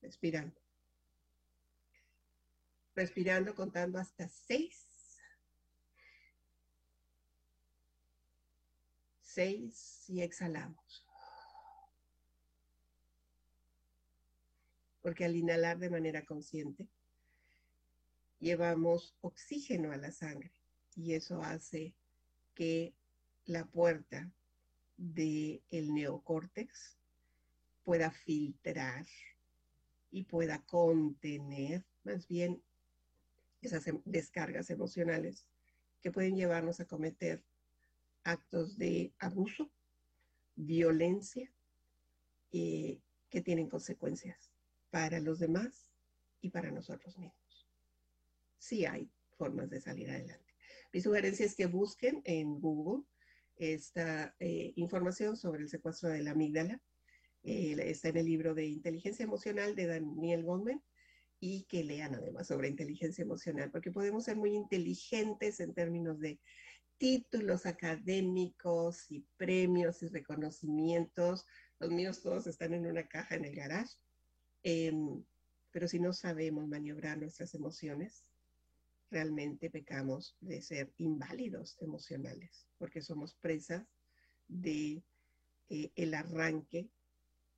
[0.03, 0.61] Respirando.
[2.95, 4.92] Respirando, contando hasta seis.
[9.35, 11.07] Seis y exhalamos.
[15.01, 16.87] Porque al inhalar de manera consciente,
[18.41, 20.53] llevamos oxígeno a la sangre
[20.97, 21.95] y eso hace
[22.55, 22.93] que
[23.47, 24.31] la puerta
[24.99, 26.99] del el neocórtex
[27.85, 29.07] pueda filtrar
[30.11, 32.63] y pueda contener más bien
[33.63, 35.47] esas em, descargas emocionales
[36.03, 37.43] que pueden llevarnos a cometer
[38.25, 39.71] actos de abuso,
[40.55, 41.51] violencia,
[42.53, 43.01] eh,
[43.31, 44.53] que tienen consecuencias
[44.91, 45.91] para los demás
[46.41, 47.69] y para nosotros mismos.
[48.59, 50.55] Sí hay formas de salir adelante.
[50.93, 53.05] Mi sugerencia es que busquen en Google
[53.57, 56.81] esta eh, información sobre el secuestro de la amígdala
[57.45, 60.83] eh, está en el libro de Inteligencia Emocional de Daniel Goldman
[61.41, 66.39] y que lean además sobre inteligencia emocional, porque podemos ser muy inteligentes en términos de
[67.03, 71.45] títulos académicos y premios y reconocimientos.
[71.81, 73.97] Los míos todos están en una caja en el garage.
[74.63, 75.25] Em,
[75.73, 78.31] pero si no sabemos maniobrar nuestras emociones,
[79.11, 83.85] realmente pecamos de ser inválidos emocionales, porque somos presas
[84.47, 85.03] de
[85.71, 86.89] eh, el arranque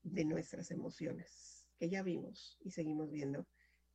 [0.03, 3.47] de nuestras emociones, que ya vimos y seguimos viendo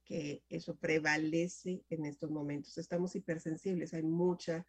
[0.06, 2.78] que eso prevalece en estos momentos.
[2.78, 4.64] Estamos hipersensibles, hay muchas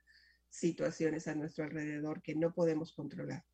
[0.50, 3.44] situaciones a nuestro alrededor que no podemos controlar,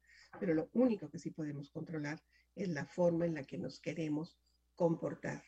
[0.40, 2.20] pero lo único que sí podemos controlar
[2.54, 4.38] es la forma en la que nos queremos
[4.74, 5.42] comportar,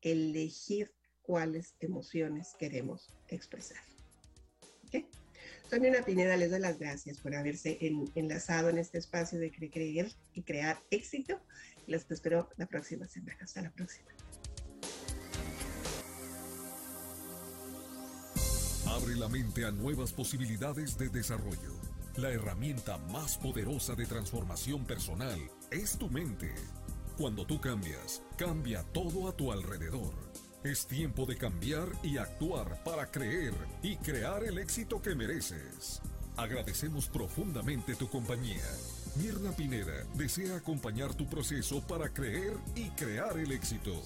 [0.00, 3.82] elegir cuáles emociones queremos expresar.
[4.86, 5.08] ¿Okay?
[5.68, 7.78] Sonia Pineda les doy las gracias por haberse
[8.14, 11.40] enlazado en este espacio de creer y crear éxito
[11.86, 13.38] les espero la próxima semana.
[13.42, 14.10] Hasta la próxima.
[19.02, 21.74] Abre la mente a nuevas posibilidades de desarrollo.
[22.16, 25.40] La herramienta más poderosa de transformación personal
[25.72, 26.54] es tu mente.
[27.16, 30.14] Cuando tú cambias, cambia todo a tu alrededor.
[30.62, 36.00] Es tiempo de cambiar y actuar para creer y crear el éxito que mereces.
[36.36, 38.68] Agradecemos profundamente tu compañía.
[39.16, 44.00] Mirna Pineda desea acompañar tu proceso para creer y crear el éxito.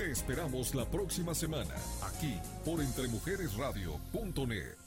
[0.00, 4.79] Te esperamos la próxima semana, aquí por entremujeresradio.net.